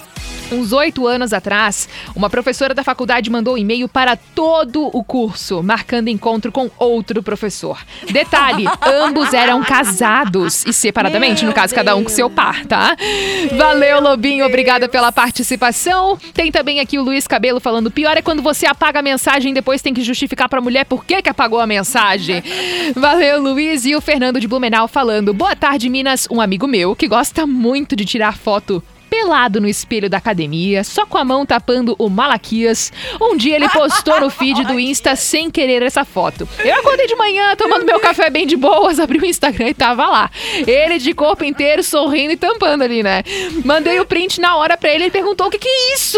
Uns 0.52 0.74
oito 0.74 1.08
anos 1.08 1.32
atrás, 1.32 1.88
uma 2.14 2.30
professora 2.30 2.74
da 2.74 2.84
faculdade 2.84 3.30
mandou 3.30 3.54
um 3.54 3.58
e-mail 3.58 3.88
para 3.88 4.18
todo 4.18 4.86
o 4.86 5.02
curso, 5.02 5.64
marcando 5.64 6.10
encontro 6.10 6.52
com 6.52 6.70
outro 6.78 7.24
professor. 7.24 7.80
Detalhe: 8.12 8.66
ambos 8.86 9.34
eram 9.34 9.64
casados 9.64 10.66
e 10.66 10.74
separadamente, 10.74 11.46
no 11.46 11.54
caso, 11.54 11.74
cada 11.74 11.96
um 11.96 12.04
com 12.04 12.10
seu 12.10 12.30
par, 12.30 12.66
tá? 12.66 12.98
Valeu, 13.58 14.02
Lobinho, 14.02 14.46
obrigada 14.46 14.90
pela 14.90 15.10
participação. 15.12 16.18
Tem 16.34 16.52
também 16.52 16.82
aqui 16.82 17.00
o 17.00 17.04
Luiz 17.04 17.26
Cabelo 17.26 17.62
falando: 17.62 17.90
pior 17.90 18.18
é 18.18 18.22
quando 18.22 18.42
você 18.42 18.66
apaga 18.66 19.00
a 19.00 19.04
mensagem 19.04 19.52
e 19.52 19.56
depois 19.56 19.82
tem 19.82 19.94
que 19.94 20.04
justificar 20.04 20.50
pra 20.50 20.60
mulher 20.60 20.84
por 20.84 21.06
que, 21.06 21.22
que 21.22 21.30
apagou 21.30 21.62
a 21.62 21.68
mensagem. 21.68 22.44
Valeu, 22.94 23.42
Luiz. 23.42 23.86
E 23.86 23.96
o 23.96 24.02
Fernando 24.02 24.40
de 24.40 24.50
Blumenau 24.50 24.90
falando: 24.90 25.34
boa 25.34 25.56
tarde, 25.56 25.88
Minas. 25.88 26.28
Um 26.30 26.42
amigo 26.42 26.68
meu 26.68 26.94
que 26.94 27.08
gosta 27.08 27.48
muito 27.48 27.96
de 27.96 28.04
tirar 28.04 28.38
foto 28.38 28.84
pelado 29.12 29.60
no 29.60 29.68
espelho 29.68 30.10
da 30.10 30.18
academia, 30.18 30.86
só 30.86 31.06
com 31.06 31.18
a 31.18 31.26
mão 31.26 31.46
tapando 31.46 31.98
o 32.00 32.10
Malaquias. 32.10 32.94
Um 33.20 33.36
dia 33.36 33.58
ele 33.58 33.68
postou 33.68 34.22
no 34.22 34.30
feed 34.30 34.64
do 34.64 34.80
Insta 34.80 35.18
sem 35.18 35.52
querer 35.52 35.84
essa 35.84 36.06
foto. 36.06 36.48
Eu 36.64 36.76
acordei 36.76 37.08
de 37.08 37.16
manhã 37.16 37.54
tomando 37.58 37.86
meu 37.86 38.00
café 38.00 38.30
bem 38.30 38.48
de 38.48 38.56
boas, 38.56 39.02
abri 39.02 39.20
o 39.20 39.26
Instagram 39.26 39.68
e 39.68 39.74
tava 39.74 40.08
lá. 40.08 40.32
Ele 40.66 40.98
de 40.98 41.14
corpo 41.14 41.44
inteiro, 41.44 41.84
sorrindo 41.84 42.32
e 42.32 42.38
tampando 42.38 42.84
ali, 42.84 43.04
né? 43.04 43.22
Mandei 43.66 44.00
o 44.00 44.06
print 44.06 44.40
na 44.40 44.56
hora 44.56 44.78
pra 44.78 44.90
ele, 44.90 45.04
ele 45.04 45.12
perguntou 45.12 45.48
o 45.48 45.52
que 45.52 45.60
que 45.60 45.68
é 45.68 45.94
isso? 45.94 46.18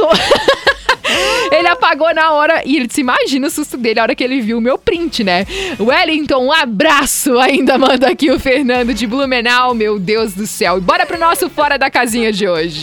ele 1.52 1.68
apagou 1.68 2.14
na 2.14 2.32
hora 2.32 2.62
e 2.64 2.76
ele 2.76 2.88
se 2.91 3.02
imagina 3.02 3.48
o 3.48 3.50
susto 3.50 3.76
dele 3.76 4.00
a 4.00 4.04
hora 4.04 4.16
que 4.16 4.24
ele 4.24 4.39
viu 4.39 4.60
o 4.60 4.62
meu 4.62 4.78
print, 4.78 5.24
né? 5.24 5.48
Wellington, 5.80 6.46
um 6.46 6.52
abraço 6.52 7.39
ainda 7.39 7.76
manda 7.78 8.08
aqui 8.08 8.30
o 8.30 8.39
Fernando 8.39 8.94
de 8.94 9.08
Blumenau, 9.08 9.74
meu 9.74 9.98
Deus 9.98 10.34
do 10.34 10.46
céu. 10.46 10.78
E 10.78 10.82
bora 10.82 11.08
pro 11.08 11.18
nosso 11.18 11.50
Fora 11.50 11.78
da 11.78 11.89
Casinha 11.89 12.32
de 12.32 12.48
hoje. 12.48 12.83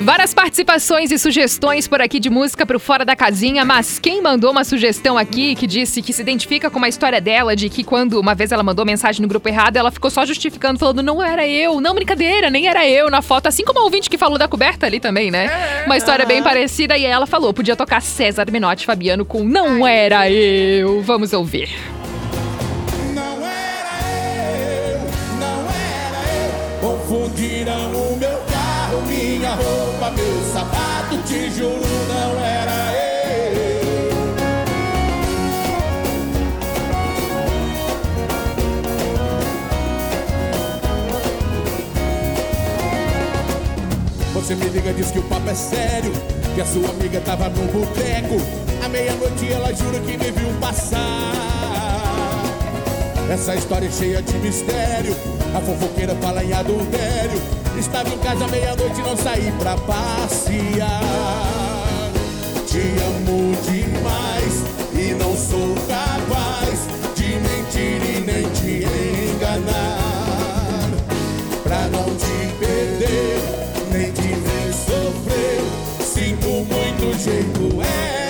Várias 0.00 0.34
participações 0.34 1.10
e 1.10 1.18
sugestões 1.18 1.88
por 1.88 2.02
aqui 2.02 2.20
de 2.20 2.28
música 2.28 2.66
pro 2.66 2.78
Fora 2.78 3.04
da 3.04 3.16
Casinha, 3.16 3.64
mas 3.64 3.98
quem 3.98 4.20
mandou 4.22 4.50
uma 4.50 4.62
sugestão 4.62 5.16
aqui 5.16 5.54
que 5.54 5.66
disse 5.66 6.02
que 6.02 6.12
se 6.12 6.20
identifica 6.20 6.70
com 6.70 6.78
uma 6.78 6.88
história 6.88 7.20
dela, 7.20 7.56
de 7.56 7.68
que 7.68 7.82
quando 7.82 8.20
uma 8.20 8.34
vez 8.34 8.52
ela 8.52 8.62
mandou 8.62 8.84
mensagem 8.84 9.22
no 9.22 9.28
grupo 9.28 9.48
errado, 9.48 9.76
ela 9.76 9.90
ficou 9.90 10.10
só 10.10 10.24
justificando, 10.24 10.78
falando, 10.78 11.02
não 11.02 11.22
era 11.22 11.46
eu, 11.48 11.80
não, 11.80 11.94
brincadeira, 11.94 12.50
nem 12.50 12.68
era 12.68 12.86
eu 12.86 13.10
na 13.10 13.22
foto, 13.22 13.46
assim 13.46 13.64
como 13.64 13.80
a 13.80 13.84
ouvinte 13.84 14.10
que 14.10 14.18
falou 14.18 14.38
da 14.38 14.46
coberta 14.46 14.86
ali 14.86 15.00
também, 15.00 15.30
né? 15.30 15.84
Uma 15.86 15.96
história 15.96 16.26
bem 16.26 16.42
parecida, 16.42 16.96
e 16.96 17.04
ela 17.04 17.26
falou, 17.26 17.52
podia 17.54 17.74
tocar 17.74 18.02
César 18.02 18.46
Menotti 18.50 18.84
Fabiano 18.84 19.24
com 19.24 19.42
Não 19.42 19.86
Era 19.86 20.30
Eu. 20.30 21.02
Vamos 21.02 21.32
ouvir. 21.32 21.70
Confundiram 26.80 27.85
o 27.85 27.85
meu 27.85 27.85
carro, 27.85 27.85
minha 27.85 27.85
meu 30.10 30.52
sapato, 30.52 31.18
te 31.24 31.50
juro, 31.50 31.80
não 32.08 32.44
era 32.44 32.94
eu. 32.94 33.06
Você 44.34 44.54
me 44.54 44.68
liga, 44.68 44.92
diz 44.92 45.10
que 45.10 45.18
o 45.18 45.22
papo 45.24 45.48
é 45.48 45.54
sério. 45.54 46.12
Que 46.54 46.60
a 46.60 46.66
sua 46.66 46.88
amiga 46.90 47.20
tava 47.20 47.48
num 47.48 47.66
boteco. 47.66 48.36
À 48.84 48.88
meia-noite 48.88 49.52
ela 49.52 49.74
jura 49.74 49.98
que 50.00 50.16
me 50.16 50.30
viu 50.30 50.48
passar. 50.60 51.00
Essa 53.30 53.56
história 53.56 53.88
é 53.88 53.90
cheia 53.90 54.22
de 54.22 54.34
mistério. 54.38 55.16
A 55.54 55.60
fofoqueira 55.60 56.14
fala 56.16 56.44
em 56.44 56.52
adultério. 56.52 57.55
Estava 57.78 58.08
em 58.08 58.18
casa 58.18 58.48
meia-noite 58.48 59.00
e 59.00 59.02
não 59.02 59.16
saí 59.16 59.52
pra 59.58 59.76
passear. 59.76 61.02
Te 62.66 62.78
amo 62.78 63.54
demais 63.62 64.64
e 64.94 65.14
não 65.14 65.36
sou 65.36 65.74
capaz 65.86 66.88
de 67.14 67.26
mentir 67.26 68.02
e 68.02 68.20
nem 68.20 68.48
te 68.50 68.84
enganar. 69.34 70.90
Pra 71.62 71.88
não 71.88 72.04
te 72.16 72.54
perder, 72.58 73.40
nem 73.92 74.10
te 74.10 74.22
ver 74.22 74.72
sofrer. 74.72 75.62
Sinto 76.00 76.48
muito 76.48 77.18
jeito 77.22 77.82
é 77.82 78.25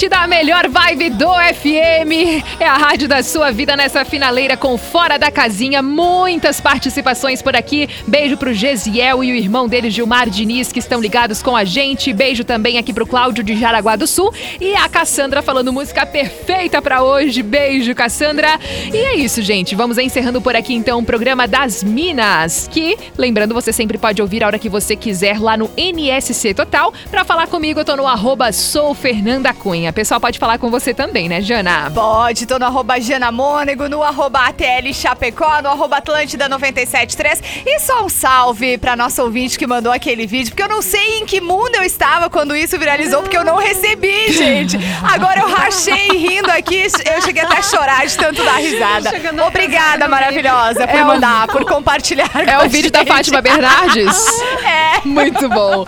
a 0.00 0.06
Atlântida, 0.06 0.16
a 0.18 0.26
melhor 0.26 0.68
vibe 0.68 1.10
do 1.10 1.28
FM. 1.28 2.42
É 2.58 2.66
a 2.66 2.76
rádio 2.76 3.06
da 3.06 3.22
sua 3.22 3.50
vida 3.50 3.76
nessa 3.76 4.04
finaleira 4.04 4.56
com 4.56 4.78
Fora 4.78 5.18
da 5.18 5.30
Casinha. 5.30 5.82
Muitas 5.82 6.60
participações 6.60 7.42
por 7.42 7.54
aqui. 7.54 7.88
Beijo 8.06 8.36
pro 8.36 8.54
Gesiel 8.54 9.22
e 9.22 9.32
o 9.32 9.34
irmão 9.34 9.68
dele, 9.68 9.90
Gilmar 9.90 10.30
Diniz, 10.30 10.72
que 10.72 10.78
estão 10.78 11.00
ligados 11.00 11.42
com 11.42 11.54
a 11.54 11.64
gente. 11.64 12.12
Beijo 12.12 12.44
também 12.44 12.78
aqui 12.78 12.94
pro 12.94 13.06
Cláudio 13.06 13.44
de 13.44 13.54
Jaraguá 13.56 13.96
do 13.96 14.06
Sul. 14.06 14.32
E 14.58 14.74
a 14.74 14.88
Cassandra 14.88 15.42
falando 15.42 15.72
música 15.72 16.06
perfeita 16.06 16.80
pra 16.80 17.02
hoje. 17.02 17.42
Beijo, 17.42 17.94
Cassandra. 17.94 18.58
E 18.92 18.96
é 18.96 19.16
isso, 19.16 19.42
gente. 19.42 19.74
Vamos 19.74 19.98
encerrando 19.98 20.40
por 20.40 20.56
aqui 20.56 20.72
então 20.72 21.00
o 21.00 21.04
programa 21.04 21.46
das 21.46 21.82
Minas. 21.82 22.68
Que, 22.68 22.96
lembrando, 23.18 23.52
você 23.52 23.72
sempre 23.72 23.98
pode 23.98 24.22
ouvir 24.22 24.44
a 24.44 24.46
hora 24.46 24.58
que 24.58 24.68
você 24.68 24.96
quiser 24.96 25.38
lá 25.38 25.56
no 25.56 25.70
NSC 25.76 26.54
Total. 26.54 26.92
Pra 27.10 27.24
falar 27.24 27.48
comigo, 27.48 27.80
eu 27.80 27.84
tô 27.84 27.96
no 27.96 28.06
arroba 28.06 28.50
sou 28.52 28.94
Fernanda 28.94 29.52
Cunha. 29.52 29.89
Pessoal, 29.92 30.20
pode 30.20 30.38
falar 30.38 30.58
com 30.58 30.70
você 30.70 30.94
também, 30.94 31.28
né, 31.28 31.40
Jana? 31.40 31.90
Pode, 31.92 32.46
tô 32.46 32.58
no 32.58 32.66
arroba 32.66 33.00
Jana 33.00 33.30
Mônego, 33.32 33.88
no 33.88 34.02
arroba 34.02 34.40
ATL 34.46 34.92
Chapecó, 34.94 35.60
no 35.62 35.68
arroba 35.68 35.96
Atlântida 35.98 36.48
973. 36.48 37.42
E 37.66 37.78
só 37.80 38.04
um 38.04 38.08
salve 38.08 38.78
pra 38.78 38.94
nossa 38.96 39.22
ouvinte 39.22 39.58
que 39.58 39.66
mandou 39.66 39.92
aquele 39.92 40.26
vídeo, 40.26 40.50
porque 40.50 40.62
eu 40.62 40.68
não 40.68 40.80
sei 40.82 41.18
em 41.18 41.26
que 41.26 41.40
mundo 41.40 41.74
eu 41.76 41.82
estava 41.82 42.30
quando 42.30 42.54
isso 42.56 42.78
viralizou, 42.78 43.22
porque 43.22 43.36
eu 43.36 43.44
não 43.44 43.56
recebi, 43.56 44.32
gente. 44.32 44.78
Agora 45.12 45.40
eu 45.40 45.48
rachei 45.48 46.08
rindo 46.16 46.50
aqui, 46.50 46.86
eu 47.14 47.22
cheguei 47.22 47.42
até 47.42 47.58
a 47.58 47.62
chorar 47.62 48.06
de 48.06 48.16
tanto 48.16 48.42
dar 48.44 48.56
risada. 48.56 49.10
Obrigada, 49.46 50.08
maravilhosa, 50.08 50.86
por 50.86 50.96
É 50.98 51.02
o- 51.02 51.06
mandar, 51.06 51.46
por 51.48 51.64
compartilhar 51.64 52.30
É 52.34 52.56
com 52.58 52.66
o 52.66 52.68
vídeo 52.68 52.90
da 52.90 53.00
gente. 53.00 53.08
Fátima 53.08 53.40
Bernardes? 53.42 54.26
É. 54.70 55.00
Muito 55.08 55.48
bom. 55.48 55.84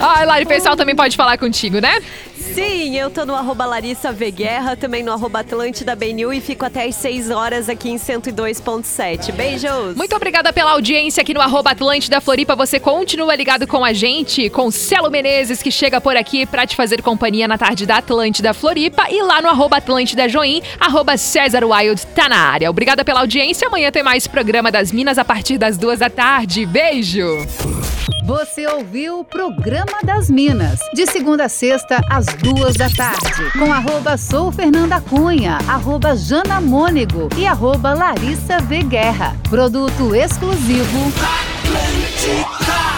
Ai, 0.00 0.24
Lari, 0.24 0.44
o 0.44 0.48
pessoal 0.48 0.76
também 0.76 0.94
pode 0.94 1.16
falar 1.16 1.36
contigo, 1.38 1.78
né? 1.80 1.98
Sim, 2.58 2.96
eu 2.96 3.08
tô 3.08 3.24
no 3.24 3.36
arroba 3.36 3.64
Larissa 3.64 4.10
V 4.10 4.32
Guerra, 4.32 4.74
também 4.74 5.00
no 5.00 5.12
arroba 5.12 5.38
Atlântida 5.38 5.94
BNU 5.94 6.32
e 6.32 6.40
fico 6.40 6.64
até 6.64 6.86
às 6.86 6.96
6 6.96 7.30
horas 7.30 7.68
aqui 7.68 7.88
em 7.88 7.94
102.7. 7.94 9.30
Beijos! 9.30 9.94
Muito 9.94 10.16
obrigada 10.16 10.52
pela 10.52 10.72
audiência 10.72 11.20
aqui 11.20 11.32
no 11.32 11.40
arroba 11.40 11.70
Atlântida 11.70 12.20
Floripa. 12.20 12.56
Você 12.56 12.80
continua 12.80 13.36
ligado 13.36 13.64
com 13.64 13.84
a 13.84 13.92
gente, 13.92 14.50
com 14.50 14.72
Celo 14.72 15.08
Menezes, 15.08 15.62
que 15.62 15.70
chega 15.70 16.00
por 16.00 16.16
aqui 16.16 16.46
pra 16.46 16.66
te 16.66 16.74
fazer 16.74 17.00
companhia 17.00 17.46
na 17.46 17.56
tarde 17.56 17.86
da 17.86 17.98
Atlântida 17.98 18.52
Floripa. 18.52 19.06
E 19.08 19.22
lá 19.22 19.40
no 19.40 19.46
arroba 19.46 19.76
Atlântida 19.76 20.28
Join, 20.28 20.60
arroba 20.80 21.16
César 21.16 21.62
Wild 21.64 22.04
tá 22.08 22.28
na 22.28 22.38
área. 22.38 22.68
Obrigada 22.68 23.04
pela 23.04 23.20
audiência. 23.20 23.68
Amanhã 23.68 23.92
tem 23.92 24.02
mais 24.02 24.26
programa 24.26 24.72
das 24.72 24.90
Minas 24.90 25.16
a 25.16 25.24
partir 25.24 25.58
das 25.58 25.78
duas 25.78 26.00
da 26.00 26.10
tarde. 26.10 26.66
Beijo! 26.66 27.38
Você 28.28 28.66
ouviu 28.66 29.20
o 29.20 29.24
Programa 29.24 30.00
das 30.04 30.28
Minas, 30.28 30.78
de 30.92 31.06
segunda 31.06 31.46
a 31.46 31.48
sexta, 31.48 31.98
às 32.10 32.26
duas 32.54 32.74
da 32.74 32.88
tarde, 32.88 33.50
com 33.58 33.72
arroba 33.72 34.16
sou 34.16 34.50
Fernanda 34.50 35.00
Cunha, 35.00 35.58
arroba 35.68 36.16
Jana 36.16 36.60
Mônego 36.60 37.28
e 37.36 37.46
arroba 37.46 37.92
Larissa 37.92 38.58
V 38.60 38.84
Guerra. 38.84 39.36
Produto 39.50 40.14
exclusivo. 40.14 41.12
Atlântica. 41.18 42.97